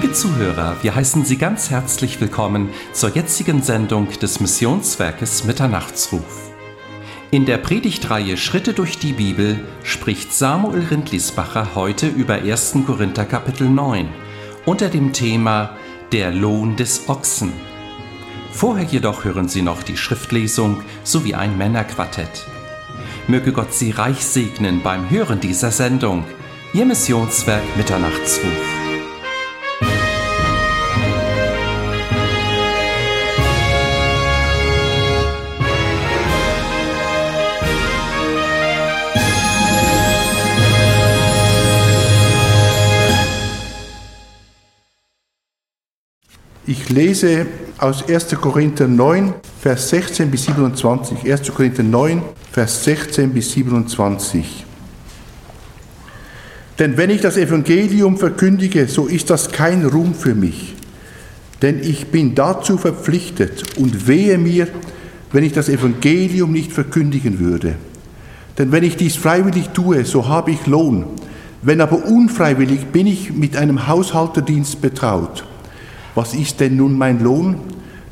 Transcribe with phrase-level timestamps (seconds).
[0.00, 6.54] Liebe Zuhörer, wir heißen Sie ganz herzlich willkommen zur jetzigen Sendung des Missionswerkes Mitternachtsruf.
[7.30, 12.76] In der Predigtreihe Schritte durch die Bibel spricht Samuel Rindlisbacher heute über 1.
[12.86, 14.08] Korinther Kapitel 9
[14.64, 15.76] unter dem Thema
[16.12, 17.52] Der Lohn des Ochsen.
[18.52, 22.46] Vorher jedoch hören Sie noch die Schriftlesung sowie ein Männerquartett.
[23.28, 26.24] Möge Gott Sie reich segnen beim Hören dieser Sendung.
[26.72, 28.79] Ihr Missionswerk Mitternachtsruf.
[46.70, 47.46] Ich lese
[47.78, 48.28] aus 1.
[48.40, 51.28] Korinther 9, Vers 16 bis 27.
[51.28, 51.52] 1.
[51.52, 54.64] Korinther 9, Vers 16 bis 27.
[56.78, 60.76] Denn wenn ich das Evangelium verkündige, so ist das kein Ruhm für mich.
[61.60, 64.68] Denn ich bin dazu verpflichtet und wehe mir,
[65.32, 67.74] wenn ich das Evangelium nicht verkündigen würde.
[68.58, 71.06] Denn wenn ich dies freiwillig tue, so habe ich Lohn.
[71.62, 75.44] Wenn aber unfreiwillig, bin ich mit einem Haushalterdienst betraut.
[76.14, 77.56] Was ist denn nun mein Lohn?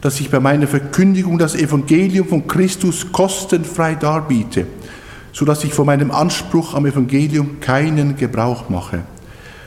[0.00, 4.66] Dass ich bei meiner Verkündigung das Evangelium von Christus kostenfrei darbiete,
[5.32, 9.02] so dass ich von meinem Anspruch am Evangelium keinen Gebrauch mache.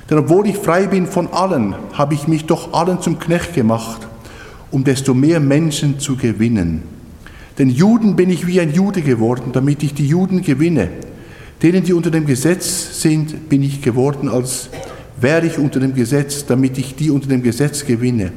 [0.09, 4.07] Denn obwohl ich frei bin von allen, habe ich mich doch allen zum Knecht gemacht,
[4.69, 6.83] um desto mehr Menschen zu gewinnen.
[7.57, 10.89] Den Juden bin ich wie ein Jude geworden, damit ich die Juden gewinne.
[11.61, 14.69] Denen, die unter dem Gesetz sind, bin ich geworden als
[15.21, 18.31] wäre ich unter dem Gesetz, damit ich die unter dem Gesetz gewinne.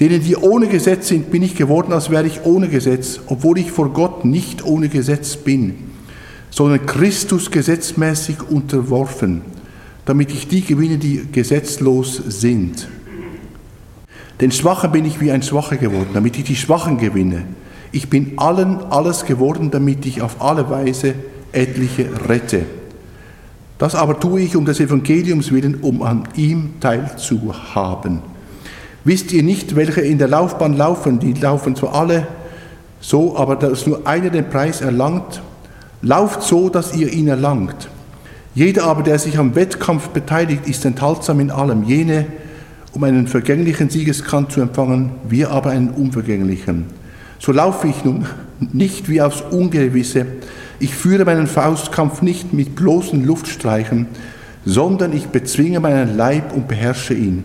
[0.00, 3.72] Denen, die ohne Gesetz sind, bin ich geworden, als wäre ich ohne Gesetz, obwohl ich
[3.72, 5.74] vor Gott nicht ohne Gesetz bin,
[6.50, 9.42] sondern Christus gesetzmäßig unterworfen,
[10.04, 12.88] damit ich die gewinne, die gesetzlos sind.
[14.40, 17.44] Den Schwachen bin ich wie ein Schwacher geworden, damit ich die Schwachen gewinne.
[17.90, 21.14] Ich bin allen alles geworden, damit ich auf alle Weise
[21.52, 22.66] etliche rette.
[23.78, 28.20] Das aber tue ich um des Evangeliums willen, um an ihm teilzuhaben.
[29.04, 31.20] Wisst ihr nicht, welche in der Laufbahn laufen?
[31.20, 32.26] Die laufen zwar alle
[33.00, 35.40] so, aber dass nur einer den Preis erlangt.
[36.02, 37.88] Lauft so, dass ihr ihn erlangt.
[38.54, 41.84] Jeder aber, der sich am Wettkampf beteiligt, ist enthaltsam in allem.
[41.84, 42.26] Jene,
[42.92, 46.86] um einen vergänglichen Siegeskranz zu empfangen, wir aber einen unvergänglichen.
[47.38, 48.26] So laufe ich nun
[48.72, 50.26] nicht wie aufs Ungewisse,
[50.80, 54.06] ich führe meinen Faustkampf nicht mit bloßen Luftstreichen,
[54.64, 57.44] sondern ich bezwinge meinen Leib und beherrsche ihn,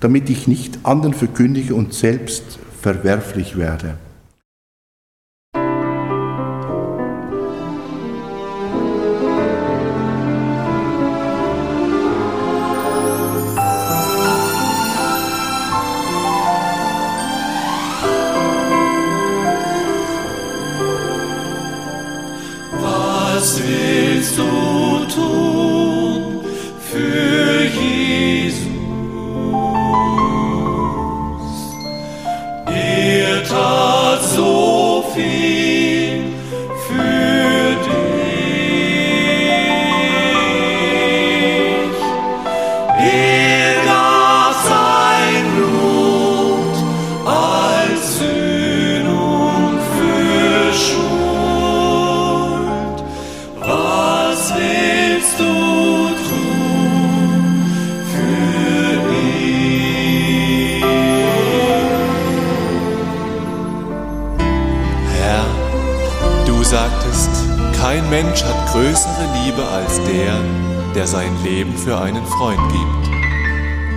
[0.00, 3.94] damit ich nicht anderen verkündige und selbst verwerflich werde.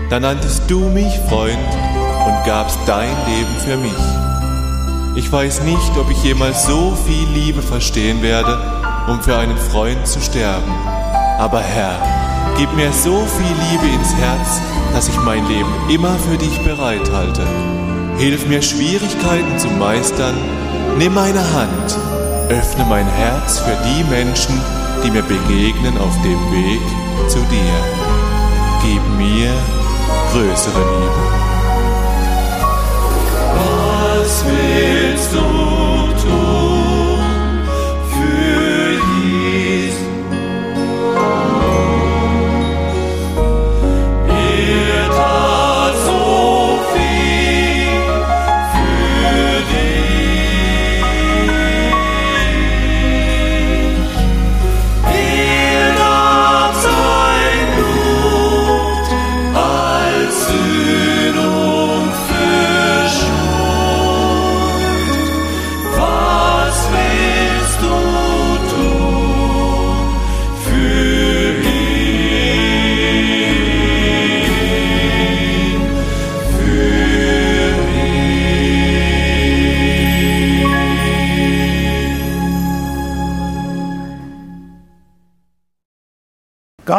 [0.09, 1.57] Da nanntest du mich Freund
[2.27, 3.91] und gabst dein Leben für mich.
[5.16, 8.57] Ich weiß nicht, ob ich jemals so viel Liebe verstehen werde,
[9.07, 10.71] um für einen Freund zu sterben.
[11.39, 12.00] Aber Herr,
[12.57, 14.62] gib mir so viel Liebe ins Herz,
[14.94, 17.44] dass ich mein Leben immer für dich bereithalte.
[18.18, 20.35] Hilf mir Schwierigkeiten zu meistern,
[20.97, 21.97] nimm meine Hand
[22.50, 24.53] Öffne mein Herz für die Menschen,
[25.03, 26.81] die mir begegnen auf dem Weg
[27.27, 27.74] zu dir.
[28.83, 29.51] Gib mir
[30.35, 31.21] größere Liebe.
[33.55, 35.84] Was willst du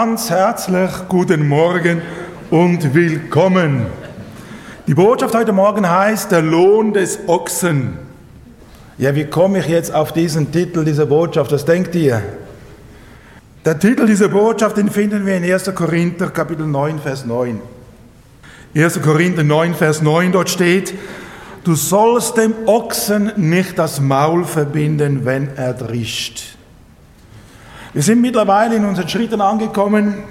[0.08, 2.00] Ganz herzlich guten Morgen
[2.50, 3.86] und willkommen.
[4.86, 7.98] Die Botschaft heute Morgen heißt der Lohn des Ochsen.
[8.98, 11.50] Ja, wie komme ich jetzt auf diesen Titel dieser Botschaft?
[11.50, 12.22] Was denkt ihr?
[13.64, 15.74] Der Titel dieser Botschaft, den finden wir in 1.
[15.74, 17.60] Korinther Kapitel 9, Vers 9.
[18.76, 19.02] 1.
[19.02, 20.94] Korinther 9, Vers 9, dort steht,
[21.64, 26.55] du sollst dem Ochsen nicht das Maul verbinden, wenn er drischt.
[27.96, 30.22] Wir sind mittlerweile in unseren Schritten angekommen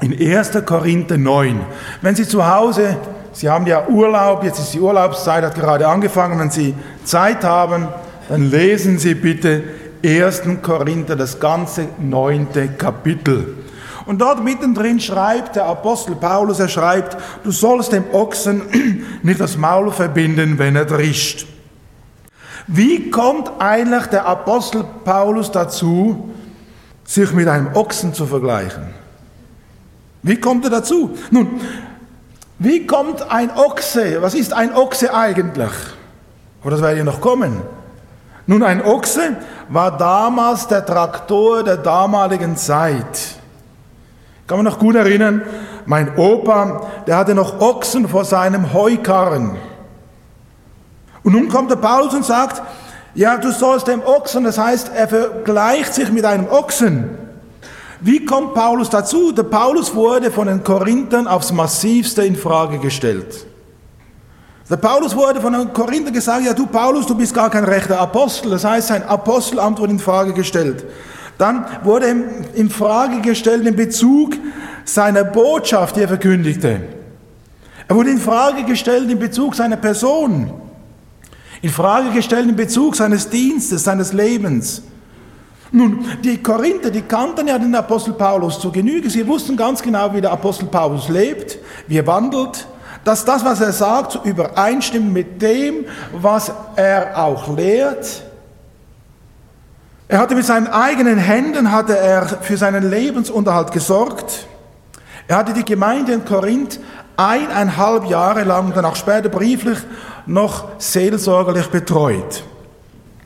[0.00, 0.64] in 1.
[0.64, 1.60] Korinther 9.
[2.00, 2.96] Wenn Sie zu Hause,
[3.34, 6.72] Sie haben ja Urlaub, jetzt ist die Urlaubszeit, hat gerade angefangen, wenn Sie
[7.04, 7.88] Zeit haben,
[8.30, 9.64] dann lesen Sie bitte
[10.02, 10.44] 1.
[10.62, 13.54] Korinther, das ganze neunte Kapitel.
[14.06, 18.62] Und dort mittendrin schreibt der Apostel Paulus, er schreibt, du sollst dem Ochsen
[19.22, 21.46] nicht das Maul verbinden, wenn er drischt.
[22.66, 26.30] Wie kommt eigentlich der Apostel Paulus dazu,
[27.04, 28.94] sich mit einem Ochsen zu vergleichen.
[30.22, 31.16] Wie kommt er dazu?
[31.30, 31.60] Nun,
[32.58, 35.72] wie kommt ein Ochse, was ist ein Ochse eigentlich?
[36.62, 37.60] Aber das werde ich noch kommen.
[38.46, 39.36] Nun, ein Ochse
[39.68, 43.36] war damals der Traktor der damaligen Zeit.
[44.46, 45.42] Kann mich noch gut erinnern,
[45.86, 49.56] mein Opa, der hatte noch Ochsen vor seinem Heukarren.
[51.22, 52.62] Und nun kommt der Paulus und sagt,
[53.14, 57.10] ja, du sollst dem Ochsen, das heißt, er vergleicht sich mit einem Ochsen.
[58.00, 59.32] Wie kommt Paulus dazu?
[59.32, 63.46] Der Paulus wurde von den Korinthern aufs massivste in Frage gestellt.
[64.68, 68.00] Der Paulus wurde von den Korinthern gesagt, ja du Paulus, du bist gar kein rechter
[68.00, 68.50] Apostel.
[68.50, 70.84] Das heißt, sein Apostelamt wurde in Frage gestellt.
[71.38, 72.24] Dann wurde ihm
[72.54, 74.34] in Frage gestellt in Bezug
[74.84, 76.80] seiner Botschaft, die er verkündigte.
[77.86, 80.52] Er wurde in Frage gestellt in Bezug seiner Person
[81.64, 84.82] in Frage gestellt in Bezug seines Dienstes, seines Lebens.
[85.72, 89.08] Nun, die Korinther, die kannten ja den Apostel Paulus zu Genüge.
[89.08, 91.56] Sie wussten ganz genau, wie der Apostel Paulus lebt,
[91.86, 92.66] wie er wandelt,
[93.02, 98.24] dass das, was er sagt, übereinstimmt mit dem, was er auch lehrt.
[100.06, 104.46] Er hatte mit seinen eigenen Händen hatte er für seinen Lebensunterhalt gesorgt.
[105.28, 106.78] Er hatte die Gemeinde in Korinth
[107.16, 109.78] eineinhalb Jahre lang, und dann auch später brieflich
[110.26, 112.44] noch seelsorgerlich betreut.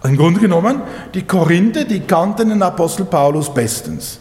[0.04, 0.82] Im Grunde genommen,
[1.14, 4.20] die Korinther, die kannten den Apostel Paulus bestens.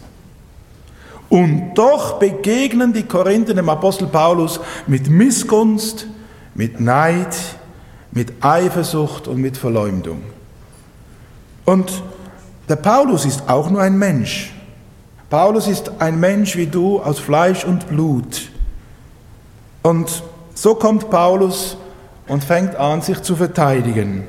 [1.30, 6.08] Und doch begegnen die Korinther dem Apostel Paulus mit Missgunst,
[6.56, 7.36] mit Neid,
[8.12, 10.22] mit Eifersucht und mit Verleumdung.
[11.66, 12.02] Und
[12.70, 14.54] der Paulus ist auch nur ein Mensch.
[15.30, 18.50] Paulus ist ein Mensch wie du aus Fleisch und Blut.
[19.84, 20.24] Und
[20.54, 21.78] so kommt Paulus
[22.28, 24.24] und fängt an, sich zu verteidigen.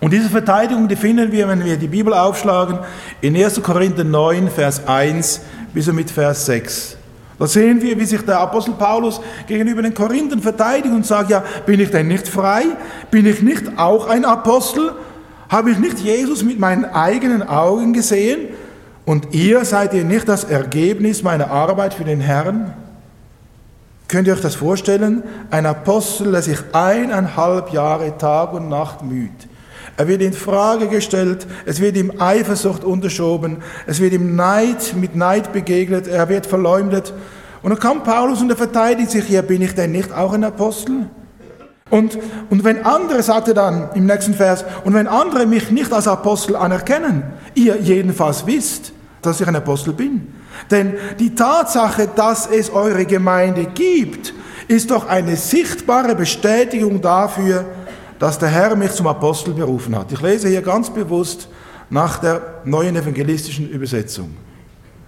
[0.00, 2.78] Und diese Verteidigung, die finden wir, wenn wir die Bibel aufschlagen,
[3.20, 3.62] in 1.
[3.62, 5.40] Korinther 9, Vers 1
[5.74, 6.96] bis mit Vers 6.
[7.38, 11.42] Da sehen wir, wie sich der Apostel Paulus gegenüber den Korinthern verteidigt und sagt, ja,
[11.64, 12.64] bin ich denn nicht frei?
[13.10, 14.92] Bin ich nicht auch ein Apostel?
[15.48, 18.48] Habe ich nicht Jesus mit meinen eigenen Augen gesehen?
[19.06, 22.74] Und ihr seid ihr nicht das Ergebnis meiner Arbeit für den Herrn?
[24.10, 25.22] Könnt ihr euch das vorstellen?
[25.52, 29.30] Ein Apostel, der sich eineinhalb Jahre Tag und Nacht müht.
[29.96, 35.14] Er wird in Frage gestellt, es wird ihm Eifersucht unterschoben, es wird ihm Neid mit
[35.14, 37.14] Neid begegnet, er wird verleumdet.
[37.62, 40.42] Und dann kommt Paulus und er verteidigt sich, ja, bin ich denn nicht auch ein
[40.42, 41.06] Apostel?
[41.88, 42.18] Und,
[42.50, 46.08] und wenn andere, sagt er dann im nächsten Vers, und wenn andere mich nicht als
[46.08, 47.22] Apostel anerkennen,
[47.54, 50.39] ihr jedenfalls wisst, dass ich ein Apostel bin.
[50.70, 54.32] Denn die Tatsache, dass es eure Gemeinde gibt,
[54.68, 57.64] ist doch eine sichtbare Bestätigung dafür,
[58.18, 60.12] dass der Herr mich zum Apostel berufen hat.
[60.12, 61.48] Ich lese hier ganz bewusst
[61.88, 64.36] nach der neuen evangelistischen Übersetzung.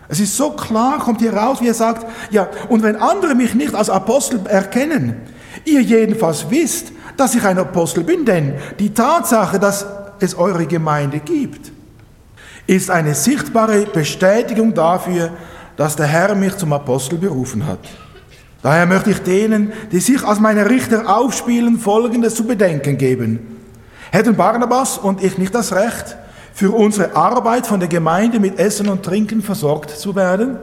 [0.09, 3.55] Es ist so klar, kommt hier raus, wie er sagt, ja, und wenn andere mich
[3.55, 5.17] nicht als Apostel erkennen,
[5.65, 9.87] ihr jedenfalls wisst, dass ich ein Apostel bin, denn die Tatsache, dass
[10.19, 11.71] es eure Gemeinde gibt,
[12.67, 15.31] ist eine sichtbare Bestätigung dafür,
[15.77, 17.81] dass der Herr mich zum Apostel berufen hat.
[18.63, 23.59] Daher möchte ich denen, die sich als meine Richter aufspielen, Folgendes zu bedenken geben.
[24.13, 26.17] Hätten Barnabas und ich nicht das Recht,
[26.55, 30.59] für unsere Arbeit von der Gemeinde mit Essen und Trinken versorgt zu werden?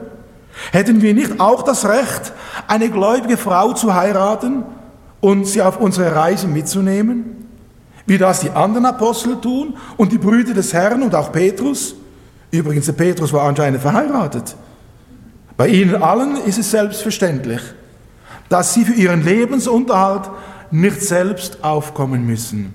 [0.72, 2.32] Hätten wir nicht auch das Recht,
[2.66, 4.64] eine gläubige Frau zu heiraten
[5.20, 7.39] und sie auf unsere Reise mitzunehmen?
[8.10, 11.94] Wie das die anderen Apostel tun und die Brüder des Herrn und auch Petrus?
[12.50, 14.56] Übrigens, der Petrus war anscheinend verheiratet.
[15.56, 17.60] Bei ihnen allen ist es selbstverständlich,
[18.48, 20.28] dass sie für ihren Lebensunterhalt
[20.72, 22.74] nicht selbst aufkommen müssen.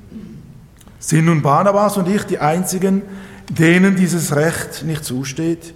[0.99, 3.01] Sind nun Barnabas und ich die einzigen,
[3.49, 5.73] denen dieses Recht nicht zusteht?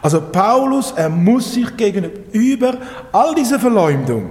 [0.00, 2.78] Also Paulus, er muss sich gegenüber
[3.12, 4.30] all diese Verleumdung,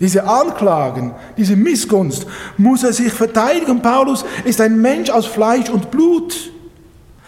[0.00, 2.26] diese Anklagen, diese Missgunst,
[2.56, 3.82] muss er sich verteidigen.
[3.82, 6.50] Paulus ist ein Mensch aus Fleisch und Blut.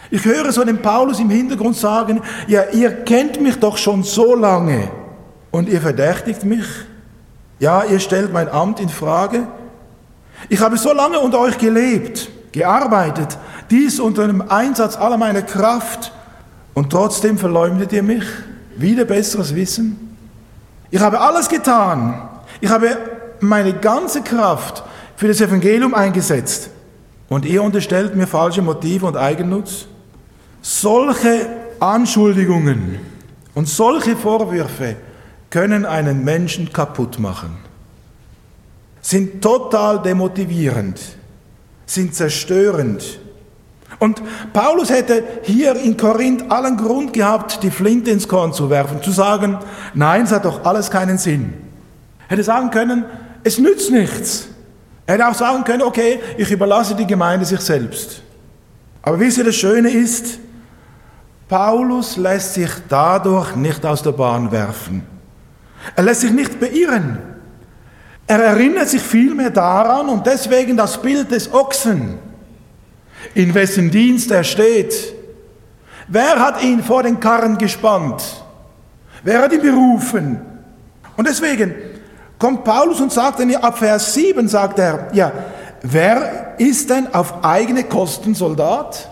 [0.09, 4.35] Ich höre so den Paulus im Hintergrund sagen, ja, ihr kennt mich doch schon so
[4.35, 4.89] lange
[5.51, 6.65] und ihr verdächtigt mich.
[7.59, 9.47] Ja, ihr stellt mein Amt in Frage.
[10.49, 13.37] Ich habe so lange unter euch gelebt, gearbeitet,
[13.69, 16.11] dies unter dem Einsatz aller meiner Kraft
[16.73, 18.23] und trotzdem verleumdet ihr mich,
[18.75, 20.17] wieder besseres Wissen.
[20.89, 22.30] Ich habe alles getan.
[22.61, 22.97] Ich habe
[23.39, 24.83] meine ganze Kraft
[25.15, 26.69] für das Evangelium eingesetzt.
[27.27, 29.87] Und ihr unterstellt mir falsche Motive und Eigennutz.
[30.61, 31.47] Solche
[31.79, 32.99] Anschuldigungen
[33.55, 34.95] und solche Vorwürfe
[35.49, 37.57] können einen Menschen kaputt machen,
[39.01, 40.99] sind total demotivierend,
[41.85, 43.19] sind zerstörend.
[43.99, 44.21] Und
[44.53, 49.11] Paulus hätte hier in Korinth allen Grund gehabt, die Flinte ins Korn zu werfen, zu
[49.11, 49.57] sagen,
[49.93, 51.70] nein, es hat doch alles keinen Sinn.
[52.31, 53.03] Hätte sagen können,
[53.43, 54.47] es nützt nichts.
[55.05, 58.21] Er hätte auch sagen können, okay, ich überlasse die Gemeinde sich selbst.
[59.01, 60.39] Aber wisst ihr, das Schöne ist,
[61.49, 65.05] Paulus lässt sich dadurch nicht aus der Bahn werfen.
[65.93, 67.17] Er lässt sich nicht beirren.
[68.27, 72.17] Er erinnert sich vielmehr daran und deswegen das Bild des Ochsen,
[73.33, 75.13] in wessen Dienst er steht.
[76.07, 78.23] Wer hat ihn vor den Karren gespannt?
[79.21, 80.39] Wer hat ihn berufen?
[81.17, 81.90] Und deswegen
[82.41, 85.31] kommt Paulus und sagt dann ab Vers 7, sagt er, ja,
[85.83, 89.09] wer ist denn auf eigene Kosten Soldat?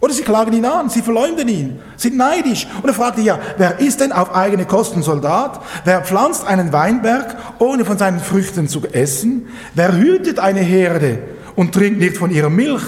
[0.00, 2.68] Oder sie klagen ihn an, sie verleumden ihn, sind neidisch.
[2.80, 5.60] Und er fragt ja, wer ist denn auf eigene Kosten Soldat?
[5.84, 9.48] Wer pflanzt einen Weinberg, ohne von seinen Früchten zu essen?
[9.74, 11.18] Wer hütet eine Herde
[11.56, 12.84] und trinkt nicht von ihrer Milch?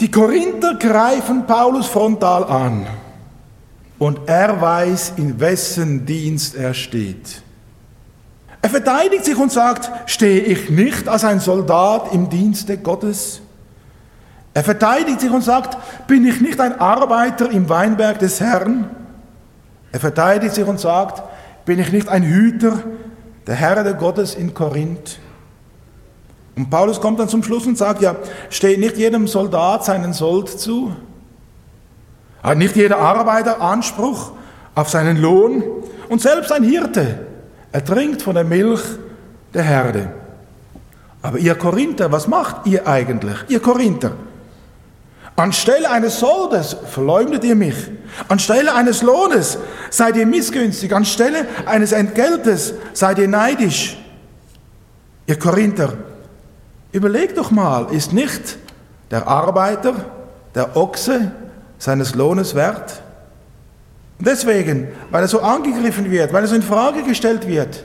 [0.00, 2.86] Die Korinther greifen Paulus frontal an.
[3.98, 7.42] Und er weiß, in wessen Dienst er steht.
[8.60, 13.40] Er verteidigt sich und sagt, stehe ich nicht als ein Soldat im Dienste Gottes?
[14.54, 15.76] Er verteidigt sich und sagt,
[16.08, 18.90] bin ich nicht ein Arbeiter im Weinberg des Herrn?
[19.92, 21.22] Er verteidigt sich und sagt,
[21.64, 22.82] bin ich nicht ein Hüter
[23.46, 25.20] der Herr Gottes in Korinth?
[26.56, 28.16] Und Paulus kommt dann zum Schluss und sagt, ja,
[28.50, 30.92] steht nicht jedem Soldat seinen Sold zu?
[32.42, 34.32] Hat nicht jeder Arbeiter Anspruch
[34.74, 35.62] auf seinen Lohn?
[36.08, 37.27] Und selbst ein Hirte,
[37.72, 38.82] er trinkt von der Milch
[39.54, 40.12] der Herde.
[41.22, 43.36] Aber ihr Korinther, was macht ihr eigentlich?
[43.48, 44.12] Ihr Korinther,
[45.38, 47.76] Anstelle eines Soldes verleumdet ihr mich.
[48.26, 49.58] Anstelle eines Lohnes
[49.88, 50.92] seid ihr missgünstig.
[50.92, 53.96] Anstelle eines Entgeltes seid ihr neidisch.
[55.26, 55.92] Ihr Korinther,
[56.90, 58.58] überlegt doch mal, ist nicht
[59.12, 59.94] der Arbeiter,
[60.56, 61.30] der Ochse
[61.78, 63.02] seines Lohnes wert?
[64.20, 67.84] Deswegen, weil er so angegriffen wird, weil er so in Frage gestellt wird,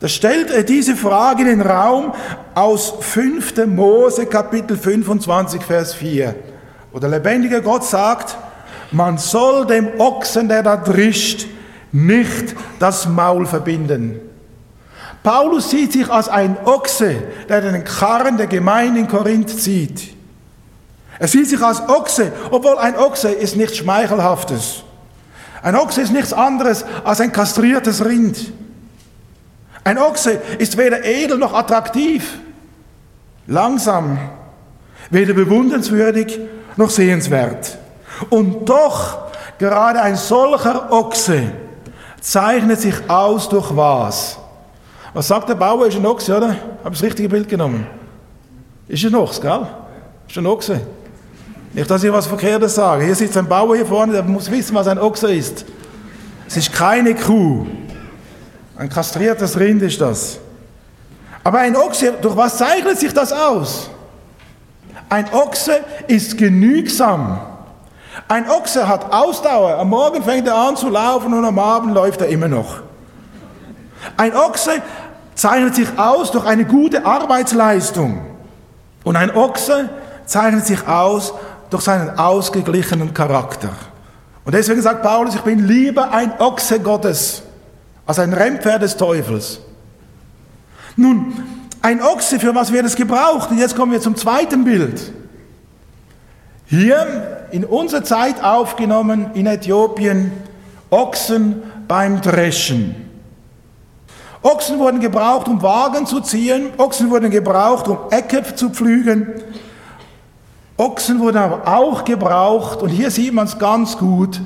[0.00, 2.12] da stellt er diese Frage in den Raum
[2.54, 3.66] aus 5.
[3.66, 6.34] Mose Kapitel 25, Vers 4.
[6.92, 8.36] Wo der lebendige Gott sagt,
[8.92, 11.46] man soll dem Ochsen, der da drischt,
[11.90, 14.20] nicht das Maul verbinden.
[15.22, 17.16] Paulus sieht sich als ein Ochse,
[17.48, 20.14] der den Karren der Gemeinde in Korinth zieht.
[21.18, 24.84] Er sieht sich als Ochse, obwohl ein Ochse ist nichts Schmeichelhaftes.
[25.64, 28.52] Ein Ochse ist nichts anderes als ein kastriertes Rind.
[29.82, 32.38] Ein Ochse ist weder edel noch attraktiv,
[33.46, 34.18] langsam,
[35.08, 36.38] weder bewundernswürdig
[36.76, 37.78] noch sehenswert.
[38.28, 41.44] Und doch, gerade ein solcher Ochse
[42.20, 44.36] zeichnet sich aus durch was?
[45.14, 45.86] Was sagt der Bauer?
[45.86, 46.48] Ist ein Ochse, oder?
[46.48, 47.86] Habe ich das richtige Bild genommen?
[48.86, 49.66] Ist ein Ochse, gell?
[50.28, 50.82] Ist ein Ochse.
[51.74, 53.04] Nicht, dass ich was Verkehrtes sage.
[53.04, 55.64] Hier sitzt ein Bauer hier vorne, der muss wissen, was ein Ochse ist.
[56.46, 57.66] Es ist keine Kuh.
[58.76, 60.38] Ein kastriertes Rind ist das.
[61.42, 63.90] Aber ein Ochse, durch was zeichnet sich das aus?
[65.08, 67.40] Ein Ochse ist genügsam.
[68.28, 69.76] Ein Ochse hat Ausdauer.
[69.78, 72.82] Am Morgen fängt er an zu laufen und am Abend läuft er immer noch.
[74.16, 74.80] Ein Ochse
[75.34, 78.24] zeichnet sich aus durch eine gute Arbeitsleistung.
[79.02, 79.90] Und ein Ochse
[80.24, 81.34] zeichnet sich aus
[81.70, 83.70] durch seinen ausgeglichenen Charakter.
[84.44, 87.42] Und deswegen sagt Paulus, ich bin lieber ein Ochse Gottes
[88.06, 89.60] als ein Rennpferd des Teufels.
[90.96, 91.34] Nun,
[91.82, 93.50] ein Ochse, für was wird es gebraucht?
[93.50, 95.12] Und jetzt kommen wir zum zweiten Bild.
[96.66, 100.32] Hier in unserer Zeit aufgenommen in Äthiopien
[100.90, 102.94] Ochsen beim Dreschen.
[104.42, 106.68] Ochsen wurden gebraucht, um Wagen zu ziehen.
[106.76, 109.28] Ochsen wurden gebraucht, um Äcke zu pflügen.
[110.76, 114.40] Ochsen wurden aber auch gebraucht, und hier sieht man es ganz gut,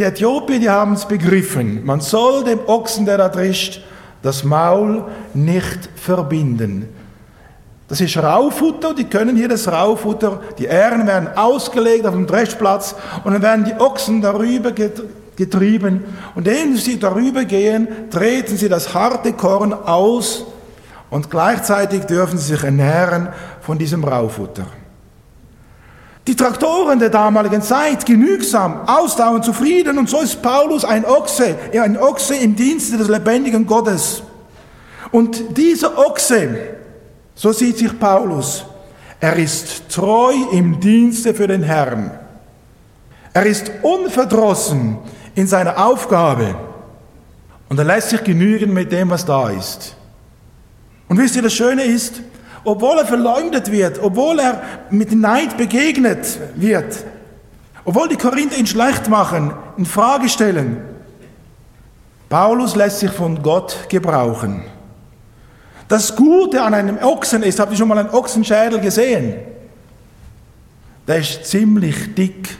[0.00, 1.84] Die Äthiopier, die haben es begriffen.
[1.84, 3.82] Man soll dem Ochsen, der da drischt,
[4.22, 6.88] das Maul nicht verbinden.
[7.86, 12.94] Das ist Raufutter, die können hier das Raufutter, die Ähren werden ausgelegt auf dem Dreschplatz
[13.24, 14.72] und dann werden die Ochsen darüber
[15.36, 20.46] getrieben und indem sie darüber gehen, treten sie das harte Korn aus
[21.10, 23.28] und gleichzeitig dürfen sie sich ernähren
[23.60, 24.66] von diesem Raufutter.
[26.30, 31.98] Die Traktoren der damaligen Zeit genügsam, ausdauernd, zufrieden und so ist Paulus ein Ochse, ein
[31.98, 34.22] Ochse im Dienste des lebendigen Gottes.
[35.10, 36.76] Und dieser Ochse,
[37.34, 38.64] so sieht sich Paulus,
[39.18, 42.12] er ist treu im Dienste für den Herrn.
[43.32, 44.98] Er ist unverdrossen
[45.34, 46.54] in seiner Aufgabe
[47.68, 49.96] und er lässt sich genügen mit dem, was da ist.
[51.08, 52.22] Und wisst ihr, das Schöne ist,
[52.64, 57.04] obwohl er verleumdet wird, obwohl er mit Neid begegnet wird,
[57.84, 60.82] obwohl die Korinther ihn schlecht machen, in Frage stellen,
[62.28, 64.62] Paulus lässt sich von Gott gebrauchen.
[65.88, 69.34] Das Gute an einem Ochsen ist, habt ihr schon mal einen Ochsenschädel gesehen?
[71.08, 72.56] Der ist ziemlich dick.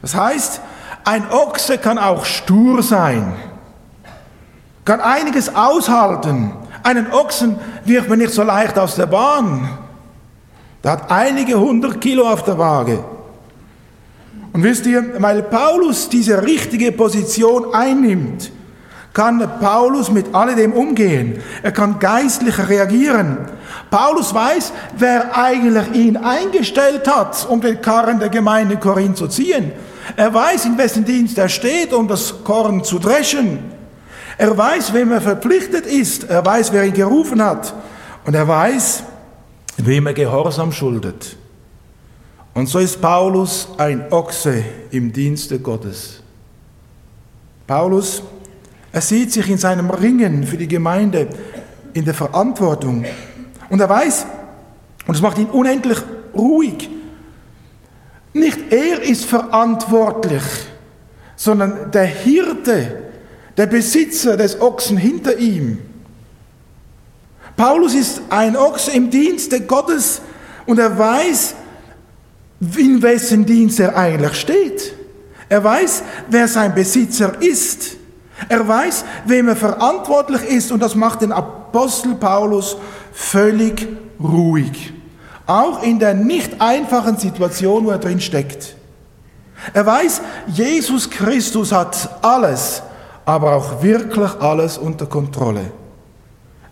[0.00, 0.60] Das heißt,
[1.04, 3.34] ein Ochse kann auch stur sein,
[4.84, 6.52] kann einiges aushalten,
[6.84, 9.68] einen Ochsen wirft man nicht so leicht aus der Bahn.
[10.82, 13.02] Der hat einige hundert Kilo auf der Waage.
[14.52, 18.52] Und wisst ihr, weil Paulus diese richtige Position einnimmt,
[19.12, 21.40] kann Paulus mit alledem umgehen.
[21.62, 23.38] Er kann geistlich reagieren.
[23.90, 29.72] Paulus weiß, wer eigentlich ihn eingestellt hat, um den Karren der Gemeinde Korinth zu ziehen.
[30.16, 33.60] Er weiß, in wessen Dienst er steht, um das Korn zu dreschen.
[34.36, 36.24] Er weiß, wem er verpflichtet ist.
[36.24, 37.74] Er weiß, wer ihn gerufen hat.
[38.24, 39.04] Und er weiß,
[39.76, 41.36] wem er Gehorsam schuldet.
[42.54, 46.20] Und so ist Paulus ein Ochse im Dienste Gottes.
[47.66, 48.22] Paulus,
[48.92, 51.28] er sieht sich in seinem Ringen für die Gemeinde
[51.94, 53.04] in der Verantwortung.
[53.68, 54.26] Und er weiß,
[55.06, 55.98] und es macht ihn unendlich
[56.34, 56.88] ruhig,
[58.32, 60.42] nicht er ist verantwortlich,
[61.36, 63.03] sondern der Hirte,
[63.56, 65.78] der Besitzer des Ochsen hinter ihm.
[67.56, 70.20] Paulus ist ein Ochse im Dienste Gottes
[70.66, 71.54] und er weiß,
[72.76, 74.94] in wessen Dienst er eigentlich steht.
[75.48, 77.96] Er weiß, wer sein Besitzer ist.
[78.48, 82.76] Er weiß, wem er verantwortlich ist und das macht den Apostel Paulus
[83.12, 83.86] völlig
[84.20, 84.92] ruhig.
[85.46, 88.74] Auch in der nicht einfachen Situation, wo er drin steckt.
[89.72, 92.82] Er weiß, Jesus Christus hat alles
[93.24, 95.72] aber auch wirklich alles unter Kontrolle.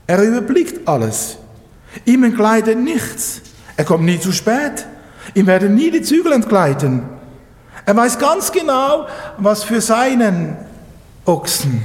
[0.06, 1.38] Er überblickt alles.
[2.04, 3.40] Ihm entgleitet nichts.
[3.76, 4.86] Er kommt nie zu spät.
[5.34, 7.02] Ihm werden nie die Zügel entgleiten.
[7.84, 9.06] Er weiß ganz genau,
[9.38, 10.56] was für seinen
[11.24, 11.82] Ochsen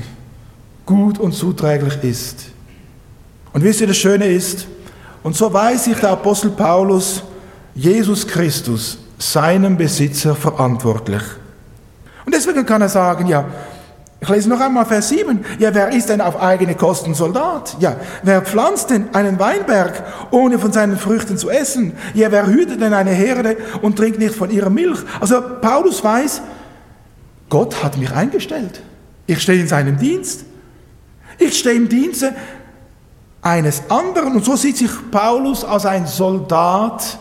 [0.85, 2.49] gut und zuträglich ist.
[3.53, 4.67] Und wisst ihr, das Schöne ist,
[5.23, 7.23] und so weiß sich der Apostel Paulus
[7.77, 11.21] Jesus Christus, seinem Besitzer, verantwortlich.
[12.25, 13.45] Und deswegen kann er sagen, ja,
[14.27, 15.45] ich lese noch einmal Vers 7.
[15.57, 17.77] Ja, wer ist denn auf eigene Kosten Soldat?
[17.79, 21.93] Ja, wer pflanzt denn einen Weinberg, ohne von seinen Früchten zu essen?
[22.13, 24.99] Ja, wer hütet denn eine Herde und trinkt nicht von ihrer Milch?
[25.21, 26.41] Also Paulus weiß,
[27.49, 28.81] Gott hat mich eingestellt.
[29.27, 30.43] Ich stehe in seinem Dienst.
[31.37, 32.35] Ich stehe im Dienste
[33.41, 34.35] eines anderen.
[34.35, 37.17] Und so sieht sich Paulus als ein Soldat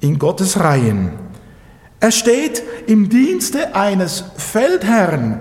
[0.00, 1.12] in Gottes Reihen.
[2.00, 5.40] Er steht im Dienste eines Feldherrn.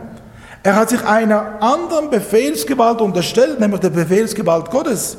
[0.63, 5.17] Er hat sich einer anderen Befehlsgewalt unterstellt, nämlich der Befehlsgewalt Gottes.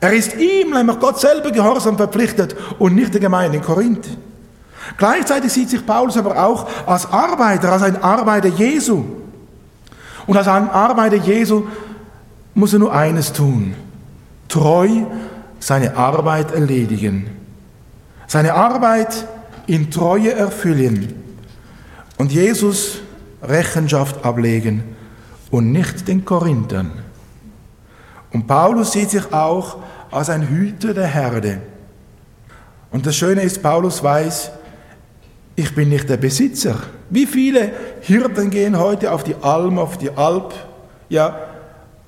[0.00, 4.06] Er ist ihm, nämlich Gott selber, gehorsam verpflichtet und nicht der Gemeinde in Korinth.
[4.98, 9.04] Gleichzeitig sieht sich Paulus aber auch als Arbeiter, als ein Arbeiter Jesu.
[10.26, 11.66] Und als ein Arbeiter Jesu
[12.54, 13.74] muss er nur eines tun,
[14.48, 14.88] treu
[15.58, 17.30] seine Arbeit erledigen,
[18.26, 19.26] seine Arbeit
[19.66, 21.22] in Treue erfüllen.
[22.18, 23.00] Und Jesus
[23.48, 24.82] Rechenschaft ablegen
[25.50, 26.92] und nicht den Korinthern.
[28.32, 29.78] Und Paulus sieht sich auch
[30.10, 31.60] als ein Hüter der Herde.
[32.90, 34.50] Und das Schöne ist, Paulus weiß,
[35.56, 36.76] ich bin nicht der Besitzer.
[37.08, 40.52] Wie viele Hirten gehen heute auf die Alm, auf die Alp?
[41.08, 41.38] Ja,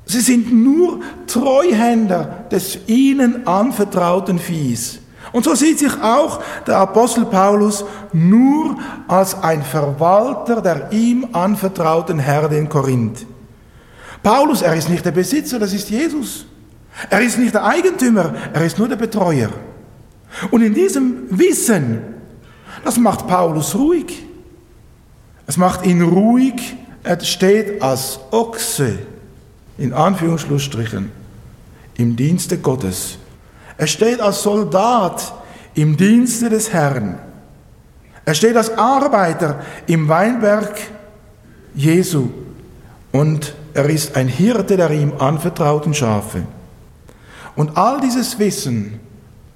[0.05, 5.01] sie sind nur Treuhänder des ihnen anvertrauten Viehs.
[5.33, 12.19] Und so sieht sich auch der Apostel Paulus nur als ein Verwalter der ihm anvertrauten
[12.19, 13.27] Herde in Korinth.
[14.23, 16.47] Paulus, er ist nicht der Besitzer, das ist Jesus.
[17.11, 19.51] Er ist nicht der Eigentümer, er ist nur der Betreuer.
[20.51, 22.01] Und in diesem Wissen,
[22.85, 24.25] das macht Paulus ruhig.
[25.47, 26.77] Es macht ihn ruhig.
[27.05, 28.99] Er steht als Ochse,
[29.79, 31.11] in Anführungsschlussstrichen,
[31.97, 33.19] im Dienste Gottes.
[33.79, 35.33] Er steht als Soldat
[35.75, 37.19] im Dienste des Herrn.
[38.25, 40.79] Er steht als Arbeiter im Weinberg
[41.75, 42.29] Jesu
[43.13, 46.43] und er ist ein Hirte der ihm anvertrauten Schafe.
[47.55, 49.01] Und all dieses Wissen,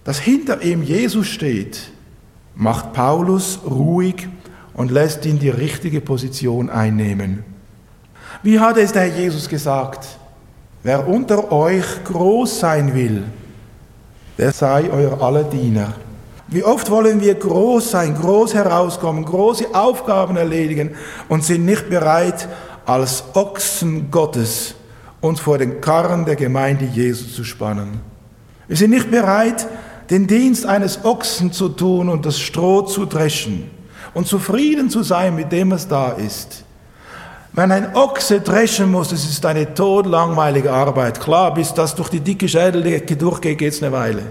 [0.04, 1.90] das hinter ihm Jesus steht,
[2.54, 4.28] macht Paulus ruhig
[4.74, 7.44] und lässt ihn die richtige Position einnehmen.
[8.42, 10.06] Wie hat es der Herr Jesus gesagt?
[10.82, 13.24] Wer unter euch groß sein will,
[14.38, 15.94] der sei euer aller Diener.
[16.48, 20.94] Wie oft wollen wir groß sein, groß herauskommen, große Aufgaben erledigen
[21.28, 22.48] und sind nicht bereit,
[22.84, 24.74] als Ochsen Gottes
[25.20, 28.00] uns vor den Karren der Gemeinde Jesu zu spannen.
[28.66, 29.66] Wir sind nicht bereit,
[30.10, 33.70] den Dienst eines Ochsen zu tun und das Stroh zu dreschen
[34.14, 36.64] und zufrieden zu sein mit dem, was da ist.
[37.54, 41.20] Wenn ein Ochse dreschen muss, das ist eine todlangweilige Arbeit.
[41.20, 44.22] Klar, bis das durch die dicke Schädeldecke durchgeht, geht es eine Weile.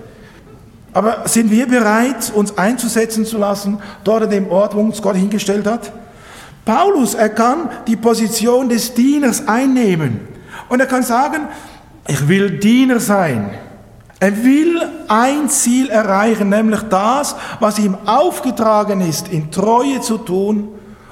[0.92, 5.16] Aber sind wir bereit, uns einzusetzen zu lassen, dort an dem Ort, wo uns Gott
[5.16, 5.92] hingestellt hat?
[6.66, 10.28] Paulus, er kann die Position des Dieners einnehmen.
[10.68, 11.48] Und er kann sagen,
[12.08, 13.52] ich will Diener sein.
[14.20, 20.70] Er will ein Ziel erreichen, nämlich das, was ihm aufgetragen ist, in Treue zu tun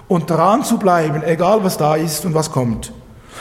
[0.09, 2.91] und dran zu bleiben, egal was da ist und was kommt.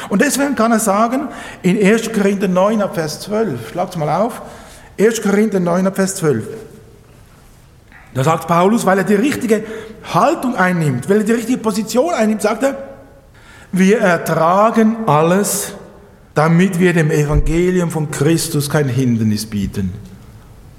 [0.09, 1.29] Und deswegen kann er sagen,
[1.63, 2.13] in 1.
[2.13, 4.43] Korinther 9, Vers 12, schlagt mal auf,
[5.01, 5.23] 1.
[5.23, 6.47] Korinther 9, Vers 12.
[8.15, 9.65] Da sagt Paulus, weil er die richtige
[10.15, 12.77] Haltung einnimmt, weil er die richtige Position einnimmt, sagt er,
[13.73, 15.73] wir ertragen alles,
[16.35, 19.93] damit wir dem Evangelium von Christus kein Hindernis bieten.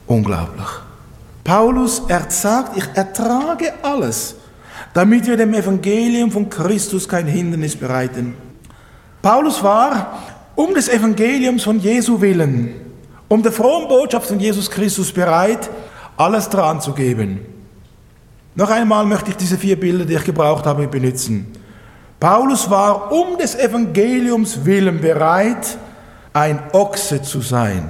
[0.08, 0.68] Unglaublich.
[1.44, 4.36] Paulus, er sagt, ich ertrage alles,
[4.94, 8.36] damit wir dem Evangelium von Christus kein Hindernis bereiten.
[9.22, 10.20] Paulus war
[10.56, 12.74] um des Evangeliums von Jesu willen,
[13.28, 15.70] um der frohen Botschaft von Jesus Christus bereit,
[16.18, 17.40] alles dran zu geben.
[18.56, 21.48] Noch einmal möchte ich diese vier Bilder, die ich gebraucht habe, benutzen.
[22.20, 25.78] Paulus war um des Evangeliums willen bereit,
[26.34, 27.90] ein Ochse zu sein.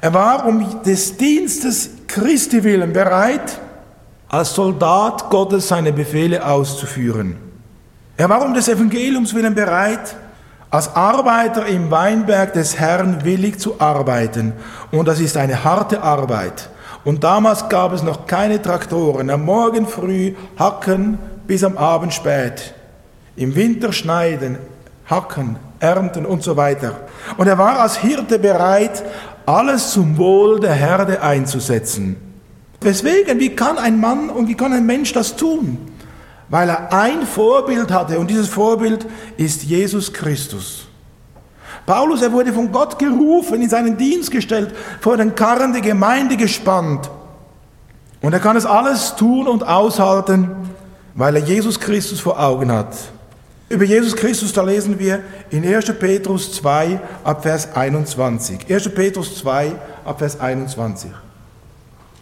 [0.00, 3.60] Er war um des Dienstes Christi willen bereit,
[4.32, 7.36] als Soldat Gottes seine Befehle auszuführen.
[8.16, 10.16] Er war um des Evangeliums willen bereit,
[10.70, 14.54] als Arbeiter im Weinberg des Herrn willig zu arbeiten.
[14.90, 16.70] Und das ist eine harte Arbeit.
[17.04, 19.28] Und damals gab es noch keine Traktoren.
[19.28, 22.72] Am Morgen früh hacken bis am Abend spät.
[23.36, 24.56] Im Winter schneiden,
[25.10, 27.00] hacken, ernten und so weiter.
[27.36, 29.02] Und er war als Hirte bereit,
[29.44, 32.31] alles zum Wohl der Herde einzusetzen.
[32.84, 35.78] Weswegen, wie kann ein Mann und wie kann ein Mensch das tun?
[36.48, 40.86] Weil er ein Vorbild hatte und dieses Vorbild ist Jesus Christus.
[41.86, 46.36] Paulus, er wurde von Gott gerufen, in seinen Dienst gestellt, vor den Karren der Gemeinde
[46.36, 47.10] gespannt.
[48.20, 50.50] Und er kann es alles tun und aushalten,
[51.14, 52.94] weil er Jesus Christus vor Augen hat.
[53.68, 55.92] Über Jesus Christus, da lesen wir in 1.
[55.98, 58.70] Petrus 2 ab Vers 21.
[58.70, 58.88] 1.
[58.90, 59.72] Petrus 2
[60.04, 61.10] ab Vers 21.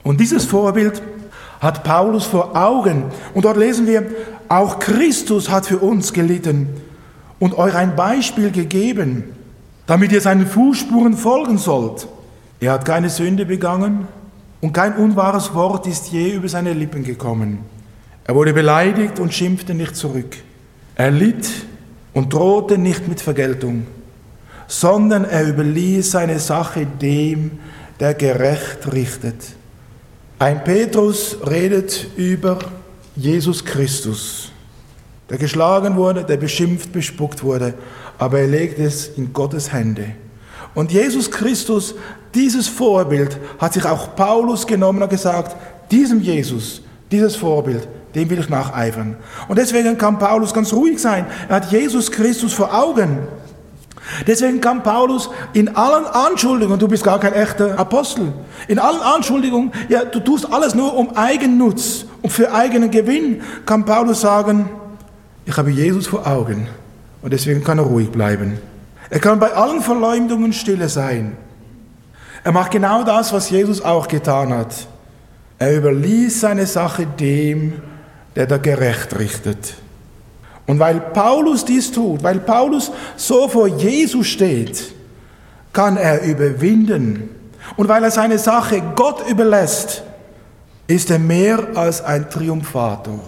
[0.03, 1.03] Und dieses Vorbild
[1.61, 3.05] hat Paulus vor Augen.
[3.35, 4.07] Und dort lesen wir,
[4.49, 6.69] auch Christus hat für uns gelitten
[7.39, 9.25] und euch ein Beispiel gegeben,
[9.87, 12.09] damit ihr seinen Fußspuren folgen sollt.
[12.61, 14.09] Er hat keine Sünde begangen
[14.61, 17.61] und kein unwahres Wort ist je über seine Lippen gekommen.
[18.25, 20.37] Er wurde beleidigt und schimpfte nicht zurück.
[20.95, 21.49] Er litt
[22.13, 23.87] und drohte nicht mit Vergeltung,
[24.67, 27.53] sondern er überließ seine Sache dem,
[27.99, 29.57] der gerecht richtet.
[30.41, 32.59] Ein Petrus redet über
[33.15, 34.51] Jesus Christus,
[35.29, 37.75] der geschlagen wurde, der beschimpft, bespuckt wurde,
[38.17, 40.13] aber er legt es in Gottes Hände.
[40.75, 41.95] Und Jesus Christus,
[42.35, 45.55] dieses Vorbild, hat sich auch Paulus genommen und gesagt,
[45.91, 49.19] diesem Jesus, dieses Vorbild, dem will ich nacheifern.
[49.47, 51.27] Und deswegen kann Paulus ganz ruhig sein.
[51.51, 53.19] Er hat Jesus Christus vor Augen.
[54.27, 58.33] Deswegen kann Paulus in allen Anschuldigungen, du bist gar kein echter Apostel,
[58.69, 63.85] in allen Anschuldigungen, ja, du tust alles nur um Eigennutz und für eigenen Gewinn, kann
[63.85, 64.69] Paulus sagen,
[65.47, 66.69] ich habe Jesus vor Augen
[67.23, 68.59] und deswegen kann er ruhig bleiben.
[69.11, 71.37] Er kann bei allen Verleumdungen stille sein.
[72.45, 74.87] Er macht genau das, was Jesus auch getan hat.
[75.59, 77.83] Er überließ seine Sache dem,
[78.37, 79.75] der da gerecht richtet.
[80.71, 84.95] Und weil Paulus dies tut, weil Paulus so vor Jesus steht,
[85.73, 87.29] kann er überwinden.
[87.77, 90.05] Und weil er seine Sache Gott überlässt,
[90.87, 93.19] ist er mehr als ein Triumphator.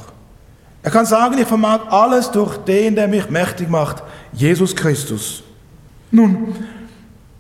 [0.85, 5.43] Er kann sagen, ich vermag alles durch den, der mich mächtig macht, Jesus Christus.
[6.13, 6.55] Nun,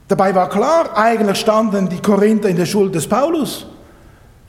[0.09, 3.67] dabei war klar, eigentlich standen die Korinther in der Schuld des Paulus.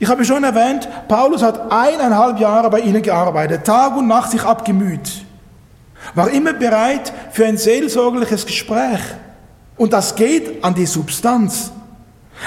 [0.00, 4.42] Ich habe schon erwähnt, Paulus hat eineinhalb Jahre bei ihnen gearbeitet, Tag und Nacht sich
[4.42, 5.24] abgemüht,
[6.14, 9.00] war immer bereit für ein seelsorgliches Gespräch.
[9.76, 11.72] Und das geht an die Substanz.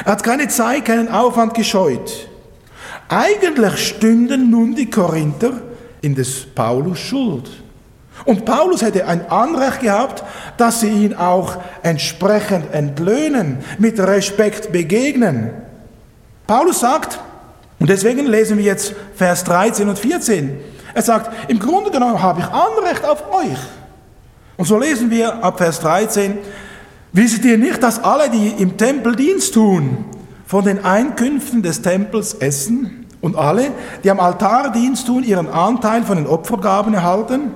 [0.06, 2.28] Er hat keine Zeit, keinen Aufwand gescheut.
[3.10, 5.62] Eigentlich stünden nun die Korinther
[6.02, 7.50] in des Paulus Schuld.
[8.26, 10.24] Und Paulus hätte ein Anrecht gehabt,
[10.58, 15.52] dass sie ihn auch entsprechend entlöhnen, mit Respekt begegnen.
[16.48, 17.20] Paulus sagt,
[17.80, 20.58] und deswegen lesen wir jetzt Vers 13 und 14,
[20.98, 23.60] er sagt, im Grunde genommen habe ich Anrecht auf euch.
[24.58, 26.40] Und so lesen wir ab Vers 13,
[27.14, 30.06] wisset ihr nicht, dass alle, die im Tempel Dienst tun,
[30.48, 33.06] von den Einkünften des Tempels essen?
[33.22, 33.70] Und alle,
[34.04, 37.52] die am Altar Dienst tun, ihren Anteil von den Opfergaben erhalten?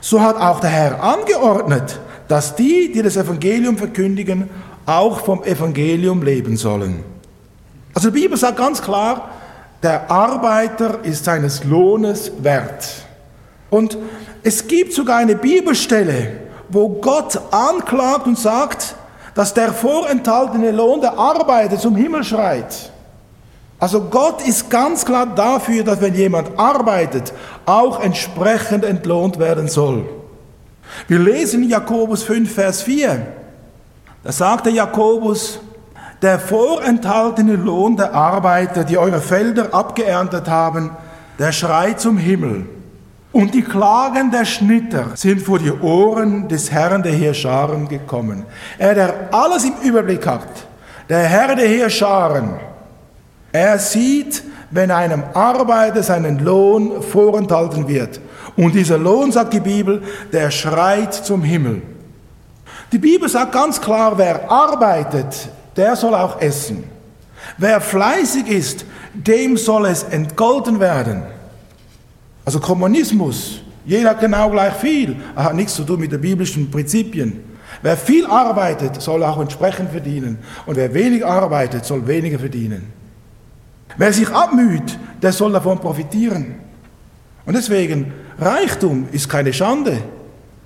[0.00, 4.48] So hat auch der Herr angeordnet, dass die, die das Evangelium verkündigen,
[4.86, 7.04] auch vom Evangelium leben sollen.
[7.92, 9.28] Also die Bibel sagt ganz klar,
[9.82, 12.86] der Arbeiter ist seines Lohnes wert.
[13.70, 13.96] Und
[14.42, 16.32] es gibt sogar eine Bibelstelle,
[16.68, 18.94] wo Gott anklagt und sagt,
[19.34, 22.90] dass der vorenthaltene Lohn der Arbeiter zum Himmel schreit.
[23.78, 27.32] Also Gott ist ganz klar dafür, dass wenn jemand arbeitet,
[27.64, 30.06] auch entsprechend entlohnt werden soll.
[31.08, 33.26] Wir lesen Jakobus 5, Vers 4.
[34.22, 35.60] Da sagte Jakobus,
[36.22, 40.90] der vorenthaltene Lohn der Arbeiter, die eure Felder abgeerntet haben,
[41.38, 42.66] der schreit zum Himmel.
[43.32, 48.44] Und die Klagen der Schnitter sind vor die Ohren des Herrn der Heerscharen gekommen.
[48.76, 50.48] Er, der alles im Überblick hat,
[51.08, 52.50] der Herr der Heerscharen,
[53.52, 58.20] er sieht, wenn einem Arbeiter seinen Lohn vorenthalten wird.
[58.56, 60.02] Und dieser Lohn, sagt die Bibel,
[60.32, 61.82] der schreit zum Himmel.
[62.92, 65.48] Die Bibel sagt ganz klar, wer arbeitet,
[65.80, 66.84] der soll auch essen.
[67.56, 71.22] Wer fleißig ist, dem soll es entgolten werden.
[72.44, 76.70] Also Kommunismus, jeder hat genau gleich viel, er hat nichts zu tun mit den biblischen
[76.70, 77.42] Prinzipien.
[77.80, 80.38] Wer viel arbeitet, soll auch entsprechend verdienen.
[80.66, 82.92] Und wer wenig arbeitet, soll weniger verdienen.
[83.96, 86.56] Wer sich abmüht, der soll davon profitieren.
[87.46, 89.96] Und deswegen, Reichtum ist keine Schande,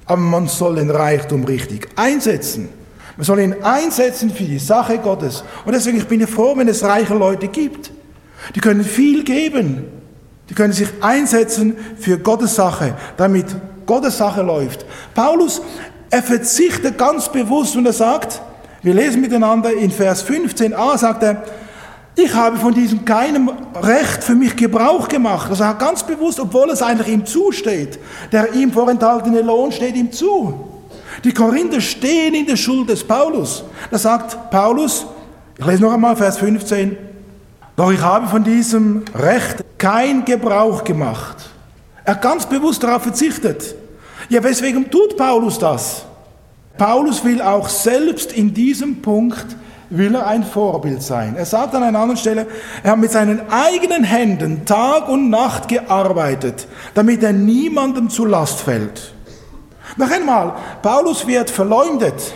[0.07, 2.69] aber man soll den Reichtum richtig einsetzen.
[3.17, 5.45] Man soll ihn einsetzen für die Sache Gottes.
[5.65, 7.91] Und deswegen ich bin ich froh, wenn es reiche Leute gibt.
[8.55, 9.85] Die können viel geben.
[10.51, 13.47] Die können sich einsetzen für Gottes Sache, damit
[13.87, 14.85] Gottes Sache läuft.
[15.15, 15.63] Paulus,
[16.11, 18.43] er verzichtet ganz bewusst und er sagt,
[18.83, 21.43] wir lesen miteinander in Vers 15a, sagt er,
[22.17, 25.51] ich habe von diesem keinem Recht für mich Gebrauch gemacht.
[25.51, 27.99] Also er hat ganz bewusst, obwohl es eigentlich ihm zusteht,
[28.31, 30.74] der ihm vorenthaltene Lohn steht ihm zu.
[31.25, 33.65] Die Korinther stehen in der Schuld des Paulus.
[33.91, 35.07] Da sagt Paulus,
[35.59, 36.97] ich lese noch einmal Vers 15,
[37.77, 41.37] doch ich habe von diesem Recht kein Gebrauch gemacht.
[42.05, 43.75] Er hat ganz bewusst darauf verzichtet.
[44.29, 46.05] Ja, weswegen tut Paulus das?
[46.77, 49.47] Paulus will auch selbst in diesem Punkt
[49.91, 51.37] will er ein Vorbild sein.
[51.37, 52.47] Er sagt an einer anderen Stelle,
[52.83, 58.61] er hat mit seinen eigenen Händen Tag und Nacht gearbeitet, damit er niemandem zu Last
[58.61, 59.14] fällt.
[59.97, 62.35] Noch einmal, Paulus wird verleumdet.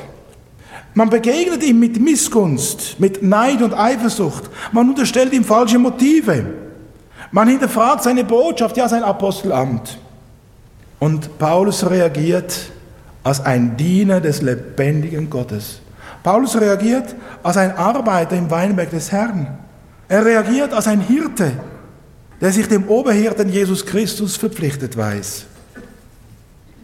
[0.95, 4.45] Man begegnet ihm mit Missgunst, mit Neid und Eifersucht.
[4.73, 6.45] Man unterstellt ihm falsche Motive.
[7.31, 9.99] Man hinterfragt seine Botschaft, ja sein Apostelamt.
[10.99, 12.71] Und Paulus reagiert
[13.23, 15.81] als ein Diener des lebendigen Gottes.
[16.23, 19.59] Paulus reagiert als ein Arbeiter im Weinberg des Herrn.
[20.09, 21.53] Er reagiert als ein Hirte,
[22.41, 25.47] der sich dem Oberhirten Jesus Christus verpflichtet weiß.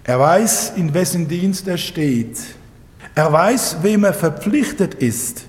[0.04, 2.38] Er weiß, in wessen Dienst er steht.
[3.14, 5.44] Er weiß, wem er verpflichtet ist.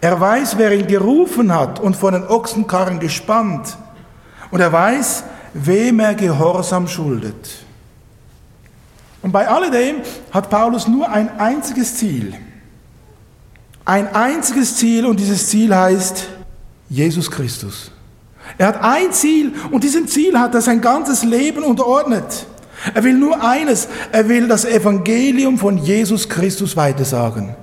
[0.00, 3.76] Er weiß, wer ihn gerufen hat und von den Ochsenkarren gespannt.
[4.50, 7.64] Und er weiß, wem er Gehorsam schuldet.
[9.22, 9.96] Und bei alledem
[10.32, 12.34] hat Paulus nur ein einziges Ziel
[13.84, 16.28] ein einziges Ziel und dieses Ziel heißt
[16.88, 17.90] Jesus Christus.
[18.58, 22.46] Er hat ein Ziel und diesem Ziel hat er sein ganzes Leben unterordnet.
[22.94, 27.54] Er will nur eines, er will das Evangelium von Jesus Christus weitersagen.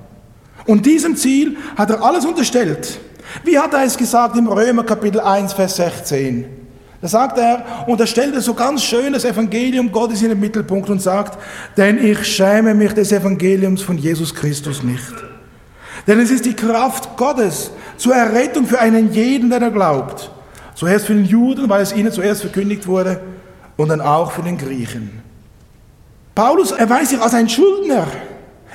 [0.66, 2.98] Und diesem Ziel hat er alles unterstellt.
[3.44, 6.46] Wie hat er es gesagt im Römer Kapitel 1, Vers 16?
[7.00, 10.90] Da sagt er, und er stellt so ganz schön das Evangelium Gottes in den Mittelpunkt
[10.90, 11.38] und sagt,
[11.76, 15.12] denn ich schäme mich des Evangeliums von Jesus Christus nicht.
[16.06, 20.30] Denn es ist die Kraft Gottes zur Errettung für einen jeden, der da glaubt.
[20.74, 23.20] Zuerst für den Juden, weil es ihnen zuerst verkündigt wurde,
[23.80, 25.22] und dann auch für den Griechen.
[26.34, 28.06] Paulus erweist sich als ein Schuldner.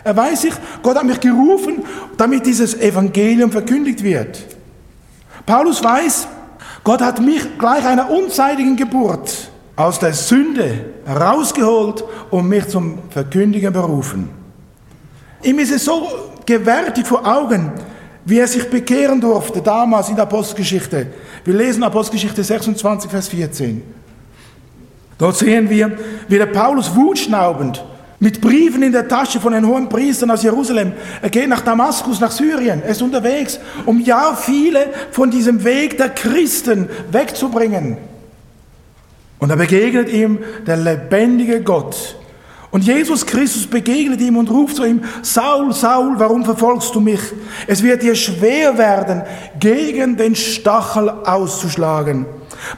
[0.03, 1.83] Er weiß sich, Gott hat mich gerufen,
[2.17, 4.43] damit dieses Evangelium verkündigt wird.
[5.45, 6.27] Paulus weiß,
[6.83, 13.73] Gott hat mich gleich einer unzeitigen Geburt aus der Sünde herausgeholt und mich zum Verkündigen
[13.73, 14.29] berufen.
[15.43, 16.07] Ihm ist es so
[16.47, 17.71] gewärtig vor Augen,
[18.25, 21.07] wie er sich bekehren durfte damals in der Apostelgeschichte.
[21.43, 24.04] Wir lesen Apostelgeschichte 26, Vers 14.
[25.17, 25.97] Dort sehen wir,
[26.27, 27.83] wie der Paulus wutschnaubend
[28.19, 30.93] mit Briefen in der Tasche von den hohen Priestern aus Jerusalem.
[31.21, 32.81] Er geht nach Damaskus, nach Syrien.
[32.83, 37.97] Er ist unterwegs, um ja viele von diesem Weg der Christen wegzubringen.
[39.39, 42.17] Und da begegnet ihm der lebendige Gott.
[42.71, 47.21] Und Jesus Christus begegnet ihm und ruft zu ihm, Saul, Saul, warum verfolgst du mich?
[47.67, 49.21] Es wird dir schwer werden,
[49.59, 52.25] gegen den Stachel auszuschlagen.